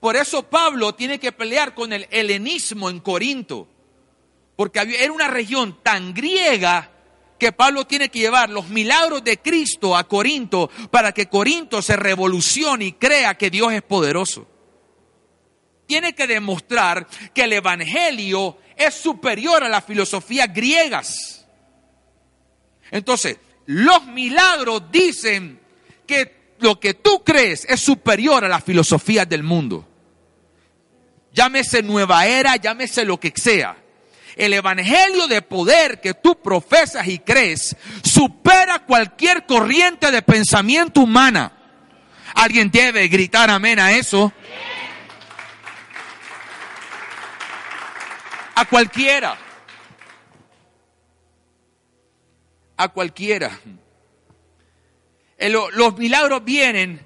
Por 0.00 0.16
eso 0.16 0.42
Pablo 0.44 0.94
tiene 0.94 1.18
que 1.18 1.32
pelear 1.32 1.74
con 1.74 1.92
el 1.92 2.06
helenismo 2.10 2.90
en 2.90 3.00
Corinto. 3.00 3.68
Porque 4.56 4.80
era 4.98 5.12
una 5.12 5.28
región 5.28 5.78
tan 5.82 6.14
griega 6.14 6.90
que 7.38 7.52
Pablo 7.52 7.86
tiene 7.86 8.08
que 8.08 8.18
llevar 8.18 8.50
los 8.50 8.68
milagros 8.68 9.22
de 9.22 9.38
Cristo 9.38 9.96
a 9.96 10.08
Corinto 10.08 10.68
para 10.90 11.12
que 11.12 11.28
Corinto 11.28 11.80
se 11.82 11.94
revolucione 11.94 12.86
y 12.86 12.92
crea 12.94 13.36
que 13.36 13.50
Dios 13.50 13.72
es 13.72 13.82
poderoso 13.82 14.57
tiene 15.88 16.14
que 16.14 16.26
demostrar 16.26 17.08
que 17.32 17.44
el 17.44 17.54
Evangelio 17.54 18.58
es 18.76 18.94
superior 18.94 19.64
a 19.64 19.70
las 19.70 19.84
filosofías 19.84 20.52
griegas. 20.52 21.46
Entonces, 22.90 23.38
los 23.64 24.06
milagros 24.06 24.82
dicen 24.92 25.58
que 26.06 26.54
lo 26.58 26.78
que 26.78 26.92
tú 26.92 27.24
crees 27.24 27.64
es 27.64 27.80
superior 27.80 28.44
a 28.44 28.48
las 28.48 28.62
filosofías 28.62 29.26
del 29.26 29.42
mundo. 29.42 29.88
Llámese 31.32 31.82
nueva 31.82 32.26
era, 32.26 32.56
llámese 32.56 33.06
lo 33.06 33.18
que 33.18 33.32
sea. 33.34 33.74
El 34.36 34.52
evangelio 34.52 35.26
de 35.26 35.40
poder 35.40 36.02
que 36.02 36.12
tú 36.12 36.38
profesas 36.40 37.08
y 37.08 37.18
crees 37.18 37.74
supera 38.04 38.80
cualquier 38.80 39.46
corriente 39.46 40.10
de 40.10 40.20
pensamiento 40.20 41.00
humana. 41.00 41.52
Alguien 42.34 42.70
debe 42.70 43.08
gritar 43.08 43.48
amén 43.48 43.78
a 43.78 43.92
eso. 43.92 44.32
A 48.58 48.64
cualquiera. 48.64 49.38
A 52.76 52.88
cualquiera. 52.88 53.56
Los 55.38 55.96
milagros 55.96 56.44
vienen 56.44 57.00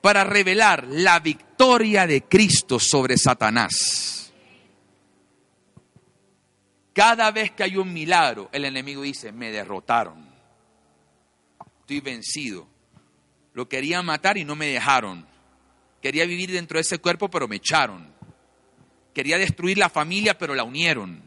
para 0.00 0.24
revelar 0.24 0.86
la 0.88 1.20
victoria 1.20 2.06
de 2.06 2.22
Cristo 2.22 2.80
sobre 2.80 3.18
Satanás. 3.18 4.32
Cada 6.94 7.32
vez 7.32 7.50
que 7.50 7.64
hay 7.64 7.76
un 7.76 7.92
milagro, 7.92 8.48
el 8.50 8.64
enemigo 8.64 9.02
dice, 9.02 9.30
me 9.30 9.50
derrotaron. 9.50 10.26
Estoy 11.80 12.00
vencido. 12.00 12.66
Lo 13.52 13.68
querían 13.68 14.06
matar 14.06 14.38
y 14.38 14.46
no 14.46 14.56
me 14.56 14.68
dejaron. 14.68 15.26
Quería 16.00 16.24
vivir 16.24 16.50
dentro 16.50 16.78
de 16.78 16.82
ese 16.82 16.98
cuerpo, 16.98 17.28
pero 17.28 17.46
me 17.46 17.56
echaron 17.56 18.17
quería 19.18 19.36
destruir 19.36 19.78
la 19.78 19.88
familia, 19.88 20.38
pero 20.38 20.54
la 20.54 20.62
unieron. 20.62 21.20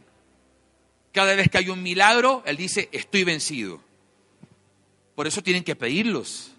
Cada 1.11 1.35
vez 1.35 1.49
que 1.49 1.57
hay 1.57 1.67
un 1.67 1.83
milagro, 1.83 2.41
Él 2.45 2.55
dice, 2.55 2.87
estoy 2.93 3.25
vencido. 3.25 3.81
Por 5.13 5.27
eso 5.27 5.43
tienen 5.43 5.65
que 5.65 5.75
pedirlos. 5.75 6.53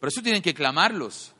Por 0.00 0.08
eso 0.08 0.20
tienen 0.24 0.42
que 0.42 0.52
clamarlos. 0.52 1.34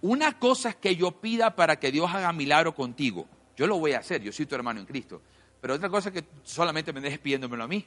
Una 0.00 0.36
cosa 0.36 0.70
es 0.70 0.74
que 0.74 0.96
yo 0.96 1.12
pida 1.12 1.54
para 1.54 1.78
que 1.78 1.92
Dios 1.92 2.10
haga 2.12 2.32
milagro 2.32 2.74
contigo. 2.74 3.28
Yo 3.56 3.68
lo 3.68 3.78
voy 3.78 3.92
a 3.92 4.00
hacer, 4.00 4.20
yo 4.20 4.32
soy 4.32 4.46
tu 4.46 4.56
hermano 4.56 4.80
en 4.80 4.86
Cristo. 4.86 5.22
Pero 5.60 5.74
otra 5.74 5.88
cosa 5.88 6.08
es 6.08 6.16
que 6.16 6.24
solamente 6.42 6.92
me 6.92 7.00
dejes 7.00 7.20
pidiéndomelo 7.20 7.62
a 7.62 7.68
mí, 7.68 7.86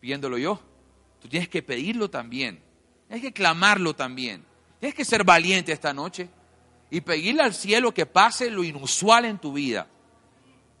pidiéndolo 0.00 0.36
yo. 0.36 0.60
Tú 1.22 1.28
tienes 1.28 1.48
que 1.48 1.62
pedirlo 1.62 2.10
también. 2.10 2.60
Tienes 3.06 3.22
que 3.22 3.32
clamarlo 3.32 3.94
también. 3.94 4.44
Tienes 4.80 4.96
que 4.96 5.04
ser 5.04 5.22
valiente 5.22 5.70
esta 5.70 5.94
noche 5.94 6.28
y 6.90 7.00
pedirle 7.00 7.42
al 7.42 7.54
cielo 7.54 7.92
que 7.92 8.06
pase 8.06 8.50
lo 8.50 8.64
inusual 8.64 9.24
en 9.24 9.38
tu 9.38 9.52
vida. 9.52 9.88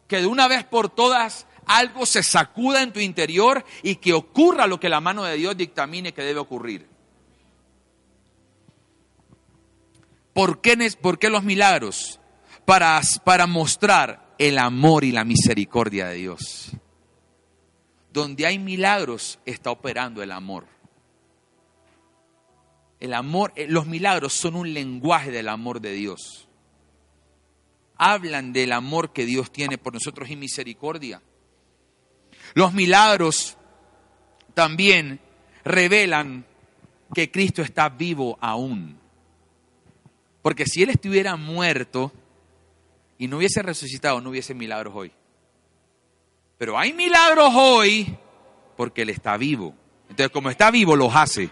Que 0.08 0.20
de 0.20 0.26
una 0.26 0.48
vez 0.48 0.64
por 0.64 0.88
todas 0.88 1.46
algo 1.66 2.06
se 2.06 2.22
sacuda 2.22 2.82
en 2.82 2.92
tu 2.92 3.00
interior 3.00 3.64
y 3.82 3.96
que 3.96 4.12
ocurra 4.12 4.66
lo 4.66 4.78
que 4.78 4.88
la 4.88 5.00
mano 5.00 5.24
de 5.24 5.36
Dios 5.36 5.56
dictamine 5.56 6.12
que 6.12 6.22
debe 6.22 6.40
ocurrir. 6.40 6.86
¿Por 10.32 10.60
qué, 10.60 10.76
por 11.00 11.18
qué 11.18 11.30
los 11.30 11.42
milagros? 11.42 12.20
Para, 12.64 13.00
para 13.24 13.46
mostrar 13.46 14.34
el 14.38 14.58
amor 14.58 15.04
y 15.04 15.12
la 15.12 15.24
misericordia 15.24 16.08
de 16.08 16.16
Dios. 16.16 16.72
Donde 18.12 18.46
hay 18.46 18.58
milagros 18.58 19.38
está 19.44 19.70
operando 19.70 20.22
el 20.22 20.30
amor. 20.30 20.66
El 23.00 23.14
amor, 23.14 23.52
eh, 23.56 23.66
los 23.68 23.86
milagros 23.86 24.32
son 24.32 24.56
un 24.56 24.72
lenguaje 24.72 25.30
del 25.30 25.48
amor 25.48 25.80
de 25.80 25.92
Dios. 25.92 26.48
Hablan 27.96 28.52
del 28.52 28.72
amor 28.72 29.12
que 29.12 29.26
Dios 29.26 29.50
tiene 29.50 29.78
por 29.78 29.92
nosotros 29.94 30.30
y 30.30 30.36
misericordia. 30.36 31.22
Los 32.54 32.72
milagros 32.72 33.56
también 34.54 35.20
revelan 35.64 36.46
que 37.14 37.30
Cristo 37.30 37.62
está 37.62 37.88
vivo 37.88 38.38
aún. 38.40 38.98
Porque 40.42 40.64
si 40.64 40.82
Él 40.82 40.90
estuviera 40.90 41.36
muerto 41.36 42.12
y 43.18 43.28
no 43.28 43.38
hubiese 43.38 43.62
resucitado, 43.62 44.20
no 44.20 44.30
hubiese 44.30 44.54
milagros 44.54 44.94
hoy. 44.94 45.12
Pero 46.58 46.78
hay 46.78 46.92
milagros 46.92 47.52
hoy 47.54 48.16
porque 48.76 49.02
Él 49.02 49.10
está 49.10 49.36
vivo. 49.36 49.74
Entonces, 50.08 50.30
como 50.30 50.50
está 50.50 50.70
vivo, 50.70 50.96
los 50.96 51.14
hace. 51.14 51.50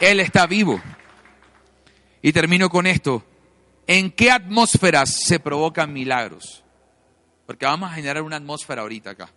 Él 0.00 0.20
está 0.20 0.46
vivo. 0.46 0.80
Y 2.22 2.32
termino 2.32 2.68
con 2.68 2.86
esto. 2.86 3.24
¿En 3.86 4.10
qué 4.10 4.30
atmósferas 4.30 5.10
se 5.10 5.40
provocan 5.40 5.92
milagros? 5.92 6.64
Porque 7.46 7.66
vamos 7.66 7.90
a 7.90 7.94
generar 7.94 8.22
una 8.22 8.36
atmósfera 8.36 8.82
ahorita 8.82 9.10
acá 9.10 9.30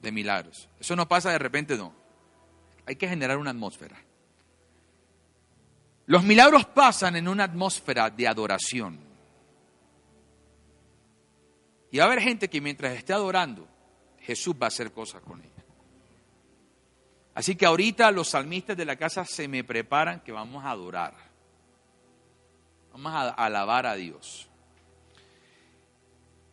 de 0.00 0.12
milagros. 0.12 0.68
Eso 0.78 0.96
no 0.96 1.08
pasa 1.08 1.30
de 1.30 1.38
repente, 1.38 1.76
no. 1.76 1.94
Hay 2.86 2.96
que 2.96 3.08
generar 3.08 3.38
una 3.38 3.50
atmósfera. 3.50 3.96
Los 6.06 6.24
milagros 6.24 6.66
pasan 6.66 7.16
en 7.16 7.28
una 7.28 7.44
atmósfera 7.44 8.10
de 8.10 8.26
adoración. 8.26 8.98
Y 11.92 11.98
va 11.98 12.04
a 12.04 12.06
haber 12.06 12.20
gente 12.20 12.48
que 12.48 12.60
mientras 12.60 12.96
esté 12.96 13.12
adorando, 13.12 13.68
Jesús 14.20 14.54
va 14.60 14.66
a 14.66 14.68
hacer 14.68 14.92
cosas 14.92 15.20
con 15.22 15.40
ella. 15.40 15.59
Así 17.40 17.56
que 17.56 17.64
ahorita 17.64 18.10
los 18.10 18.28
salmistas 18.28 18.76
de 18.76 18.84
la 18.84 18.96
casa 18.96 19.24
se 19.24 19.48
me 19.48 19.64
preparan 19.64 20.20
que 20.20 20.30
vamos 20.30 20.62
a 20.62 20.72
adorar. 20.72 21.14
Vamos 22.92 23.14
a 23.14 23.30
alabar 23.30 23.86
a 23.86 23.94
Dios. 23.94 24.46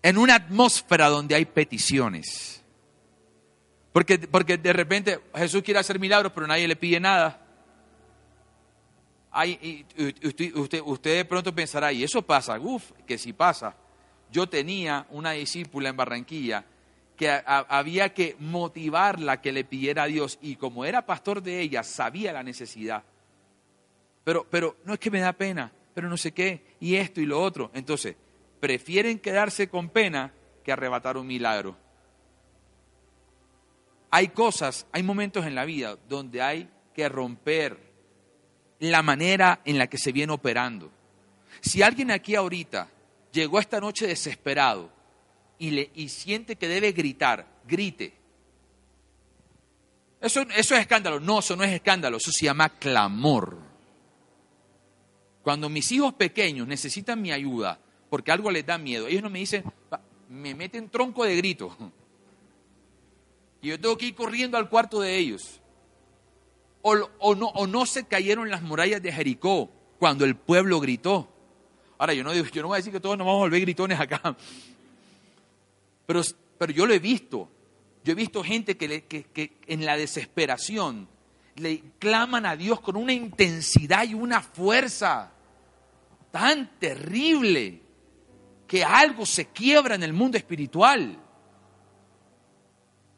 En 0.01 0.17
una 0.17 0.35
atmósfera 0.35 1.09
donde 1.09 1.35
hay 1.35 1.43
peticiones. 1.43 2.63
Porque, 3.91 4.17
porque 4.17 4.57
de 4.57 4.71
repente 4.71 5.19
Jesús 5.35 5.61
quiere 5.61 5.81
hacer 5.81 5.99
milagros, 5.99 6.31
pero 6.33 6.47
nadie 6.47 6.69
le 6.69 6.77
pide 6.77 7.01
nada. 7.01 7.37
usted, 10.23 10.55
usted, 10.55 10.81
usted, 10.85 11.17
de 11.17 11.25
pronto 11.25 11.53
pensará, 11.53 11.91
y 11.91 12.05
eso 12.05 12.21
pasa, 12.21 12.57
uff, 12.57 12.93
que 13.05 13.17
si 13.17 13.33
pasa. 13.33 13.75
Yo 14.31 14.47
tenía 14.47 15.05
una 15.09 15.31
discípula 15.31 15.89
en 15.89 15.97
Barranquilla 15.97 16.63
que 17.17 17.41
había 17.45 18.13
que 18.13 18.35
motivarla 18.39 19.41
que 19.41 19.51
le 19.51 19.63
pidiera 19.63 20.03
a 20.03 20.07
Dios 20.07 20.37
y 20.41 20.55
como 20.55 20.85
era 20.85 21.05
pastor 21.05 21.41
de 21.41 21.59
ella, 21.59 21.83
sabía 21.83 22.31
la 22.31 22.43
necesidad. 22.43 23.03
Pero, 24.23 24.45
pero 24.49 24.77
no 24.85 24.93
es 24.93 24.99
que 24.99 25.09
me 25.09 25.19
da 25.19 25.33
pena, 25.33 25.71
pero 25.95 26.07
no 26.07 26.15
sé 26.15 26.31
qué, 26.31 26.75
y 26.79 26.95
esto 26.95 27.19
y 27.19 27.25
lo 27.25 27.41
otro. 27.41 27.71
Entonces, 27.73 28.15
prefieren 28.59 29.17
quedarse 29.17 29.67
con 29.67 29.89
pena 29.89 30.31
que 30.63 30.71
arrebatar 30.71 31.17
un 31.17 31.25
milagro. 31.25 31.75
Hay 34.11 34.29
cosas, 34.29 34.85
hay 34.91 35.01
momentos 35.01 35.45
en 35.45 35.55
la 35.55 35.65
vida 35.65 35.97
donde 36.07 36.41
hay 36.41 36.69
que 36.93 37.09
romper 37.09 37.79
la 38.79 39.01
manera 39.01 39.61
en 39.65 39.77
la 39.79 39.87
que 39.87 39.97
se 39.97 40.11
viene 40.11 40.33
operando. 40.33 40.91
Si 41.61 41.81
alguien 41.81 42.11
aquí 42.11 42.35
ahorita 42.35 42.87
llegó 43.31 43.59
esta 43.59 43.79
noche 43.79 44.05
desesperado, 44.05 44.91
y, 45.59 45.71
le, 45.71 45.91
y 45.95 46.09
siente 46.09 46.55
que 46.55 46.67
debe 46.67 46.91
gritar, 46.91 47.47
grite. 47.67 48.13
Eso, 50.21 50.41
eso 50.41 50.75
es 50.75 50.81
escándalo. 50.81 51.19
No, 51.19 51.39
eso 51.39 51.55
no 51.55 51.63
es 51.63 51.71
escándalo, 51.71 52.17
eso 52.17 52.31
se 52.31 52.45
llama 52.45 52.69
clamor. 52.69 53.57
Cuando 55.43 55.69
mis 55.69 55.91
hijos 55.91 56.13
pequeños 56.13 56.67
necesitan 56.67 57.21
mi 57.21 57.31
ayuda 57.31 57.79
porque 58.09 58.31
algo 58.31 58.51
les 58.51 58.65
da 58.65 58.77
miedo, 58.77 59.07
ellos 59.07 59.23
no 59.23 59.29
me 59.29 59.39
dicen, 59.39 59.63
me 60.29 60.55
meten 60.55 60.89
tronco 60.89 61.23
de 61.23 61.35
grito. 61.35 61.75
Y 63.61 63.69
yo 63.69 63.79
tengo 63.79 63.97
que 63.97 64.05
ir 64.07 64.15
corriendo 64.15 64.57
al 64.57 64.69
cuarto 64.69 65.01
de 65.01 65.17
ellos. 65.17 65.59
O, 66.81 66.95
o, 67.19 67.35
no, 67.35 67.47
o 67.47 67.67
no 67.67 67.85
se 67.85 68.05
cayeron 68.05 68.49
las 68.49 68.61
murallas 68.61 69.01
de 69.01 69.11
Jericó 69.11 69.69
cuando 69.99 70.25
el 70.25 70.35
pueblo 70.35 70.79
gritó. 70.79 71.27
Ahora, 71.97 72.13
yo 72.13 72.23
no, 72.23 72.33
yo 72.33 72.61
no 72.61 72.67
voy 72.67 72.75
a 72.75 72.77
decir 72.77 72.93
que 72.93 72.99
todos 72.99 73.17
nos 73.17 73.25
vamos 73.25 73.39
a 73.39 73.43
volver 73.43 73.61
gritones 73.61 73.99
acá. 73.99 74.37
Pero, 76.07 76.21
pero 76.57 76.73
yo 76.73 76.87
lo 76.87 76.93
he 76.93 76.99
visto. 76.99 77.51
Yo 78.03 78.13
he 78.13 78.15
visto 78.15 78.43
gente 78.43 78.77
que, 78.77 79.03
que 79.05 79.57
en 79.67 79.85
la 79.85 79.95
desesperación 79.97 81.07
le 81.55 81.83
claman 81.99 82.45
a 82.45 82.55
Dios 82.55 82.79
con 82.79 82.95
una 82.95 83.13
intensidad 83.13 84.07
y 84.07 84.13
una 84.13 84.41
fuerza 84.41 85.31
tan 86.31 86.79
terrible 86.79 87.81
que 88.65 88.83
algo 88.83 89.25
se 89.25 89.47
quiebra 89.47 89.95
en 89.95 90.03
el 90.03 90.13
mundo 90.13 90.37
espiritual. 90.37 91.17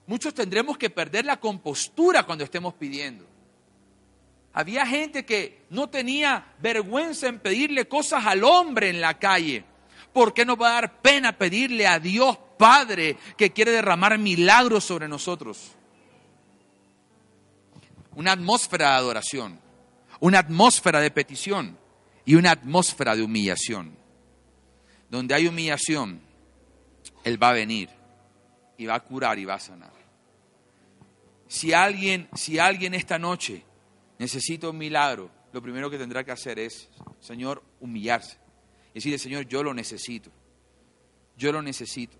Muchos 0.07 0.33
tendremos 0.33 0.77
que 0.77 0.89
perder 0.89 1.25
la 1.25 1.39
compostura 1.39 2.23
cuando 2.23 2.43
estemos 2.43 2.73
pidiendo. 2.73 3.27
Había 4.53 4.85
gente 4.87 5.25
que 5.25 5.65
no 5.69 5.89
tenía 5.89 6.55
vergüenza 6.59 7.27
en 7.27 7.39
pedirle 7.39 7.87
cosas 7.87 8.25
al 8.25 8.43
hombre 8.43 8.89
en 8.89 9.01
la 9.01 9.19
calle. 9.19 9.63
¿Por 10.11 10.33
qué 10.33 10.45
no 10.45 10.57
va 10.57 10.69
a 10.69 10.81
dar 10.81 11.01
pena 11.01 11.37
pedirle 11.37 11.85
a 11.85 11.99
Dios 11.99 12.39
Padre 12.59 13.15
que 13.37 13.51
quiere 13.51 13.71
derramar 13.71 14.17
milagros 14.17 14.83
sobre 14.83 15.07
nosotros. 15.07 15.71
Una 18.15 18.33
atmósfera 18.33 18.89
de 18.89 18.95
adoración, 18.95 19.61
una 20.19 20.39
atmósfera 20.39 20.99
de 20.99 21.09
petición 21.09 21.79
y 22.25 22.35
una 22.35 22.51
atmósfera 22.51 23.15
de 23.15 23.23
humillación. 23.23 23.95
Donde 25.09 25.35
hay 25.35 25.47
humillación, 25.47 26.19
Él 27.23 27.41
va 27.41 27.51
a 27.51 27.53
venir 27.53 27.87
y 28.77 28.85
va 28.87 28.95
a 28.95 28.99
curar 29.05 29.39
y 29.39 29.45
va 29.45 29.53
a 29.53 29.59
sanar. 29.59 29.93
Si 31.47 31.71
alguien, 31.71 32.27
si 32.35 32.59
alguien 32.59 32.93
esta 32.93 33.17
noche 33.17 33.63
necesita 34.17 34.69
un 34.69 34.77
milagro, 34.77 35.31
lo 35.53 35.61
primero 35.61 35.89
que 35.89 35.97
tendrá 35.97 36.25
que 36.25 36.33
hacer 36.33 36.59
es, 36.59 36.89
Señor, 37.21 37.63
humillarse. 37.79 38.37
Decirle, 38.93 39.17
Señor, 39.17 39.47
yo 39.47 39.63
lo 39.63 39.73
necesito. 39.73 40.29
Yo 41.37 41.53
lo 41.53 41.61
necesito 41.61 42.17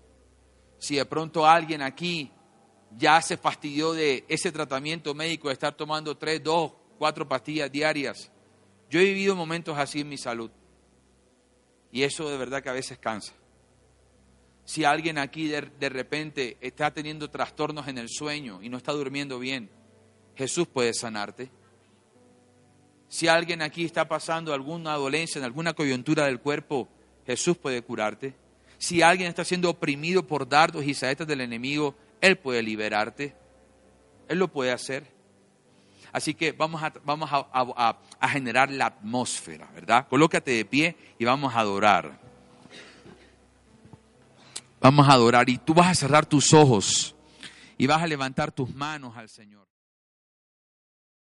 si 0.80 0.96
de 0.96 1.04
pronto 1.04 1.46
alguien 1.46 1.82
aquí 1.82 2.32
ya 2.96 3.20
se 3.22 3.36
fastidió 3.36 3.92
de 3.92 4.24
ese 4.28 4.50
tratamiento 4.50 5.14
médico 5.14 5.48
de 5.48 5.54
estar 5.54 5.74
tomando 5.76 6.16
tres, 6.16 6.42
dos, 6.42 6.72
cuatro 6.98 7.28
pastillas 7.28 7.70
diarias. 7.70 8.32
Yo 8.88 8.98
he 8.98 9.04
vivido 9.04 9.36
momentos 9.36 9.78
así 9.78 10.00
en 10.00 10.08
mi 10.08 10.18
salud. 10.18 10.50
Y 11.92 12.02
eso 12.02 12.28
de 12.28 12.38
verdad 12.38 12.62
que 12.62 12.70
a 12.70 12.72
veces 12.72 12.98
cansa. 12.98 13.34
Si 14.64 14.84
alguien 14.84 15.18
aquí 15.18 15.48
de, 15.48 15.70
de, 15.78 15.88
repente 15.88 16.56
está 16.60 16.92
teniendo 16.92 17.28
trastornos 17.28 17.86
en 17.86 17.98
el 17.98 18.08
sueño 18.08 18.62
y 18.62 18.68
no 18.68 18.76
está 18.76 18.92
durmiendo 18.92 19.38
bien, 19.38 19.70
Jesús 20.34 20.66
puede 20.66 20.94
sanarte. 20.94 21.50
Si 23.08 23.28
alguien 23.28 23.60
aquí 23.60 23.84
está 23.84 24.08
pasando 24.08 24.54
alguna 24.54 24.94
dolencia 24.94 25.38
en 25.38 25.44
alguna 25.44 25.74
coyuntura 25.74 26.26
del 26.26 26.40
cuerpo, 26.40 26.88
Jesús 27.26 27.58
puede 27.58 27.82
curarte. 27.82 28.34
Si 28.80 29.02
alguien 29.02 29.28
está 29.28 29.44
siendo 29.44 29.68
oprimido 29.68 30.26
por 30.26 30.48
dardos 30.48 30.86
y 30.86 30.94
saetas 30.94 31.26
del 31.26 31.42
enemigo, 31.42 31.94
Él 32.22 32.38
puede 32.38 32.62
liberarte. 32.62 33.36
Él 34.26 34.38
lo 34.38 34.48
puede 34.48 34.72
hacer. 34.72 35.06
Así 36.12 36.32
que 36.32 36.52
vamos 36.52 36.82
a, 36.82 36.90
vamos 37.04 37.28
a, 37.30 37.98
a 38.18 38.28
generar 38.30 38.70
la 38.70 38.86
atmósfera, 38.86 39.70
¿verdad? 39.74 40.08
Colócate 40.08 40.52
de 40.52 40.64
pie 40.64 40.96
y 41.18 41.26
vamos 41.26 41.54
a 41.54 41.60
adorar. 41.60 42.18
Vamos 44.80 45.06
a 45.06 45.12
adorar 45.12 45.50
y 45.50 45.58
tú 45.58 45.74
vas 45.74 45.88
a 45.88 45.94
cerrar 45.94 46.24
tus 46.24 46.54
ojos 46.54 47.14
y 47.76 47.86
vas 47.86 48.02
a 48.02 48.06
levantar 48.06 48.50
tus 48.50 48.74
manos 48.74 49.14
al 49.14 49.28
Señor. 49.28 49.69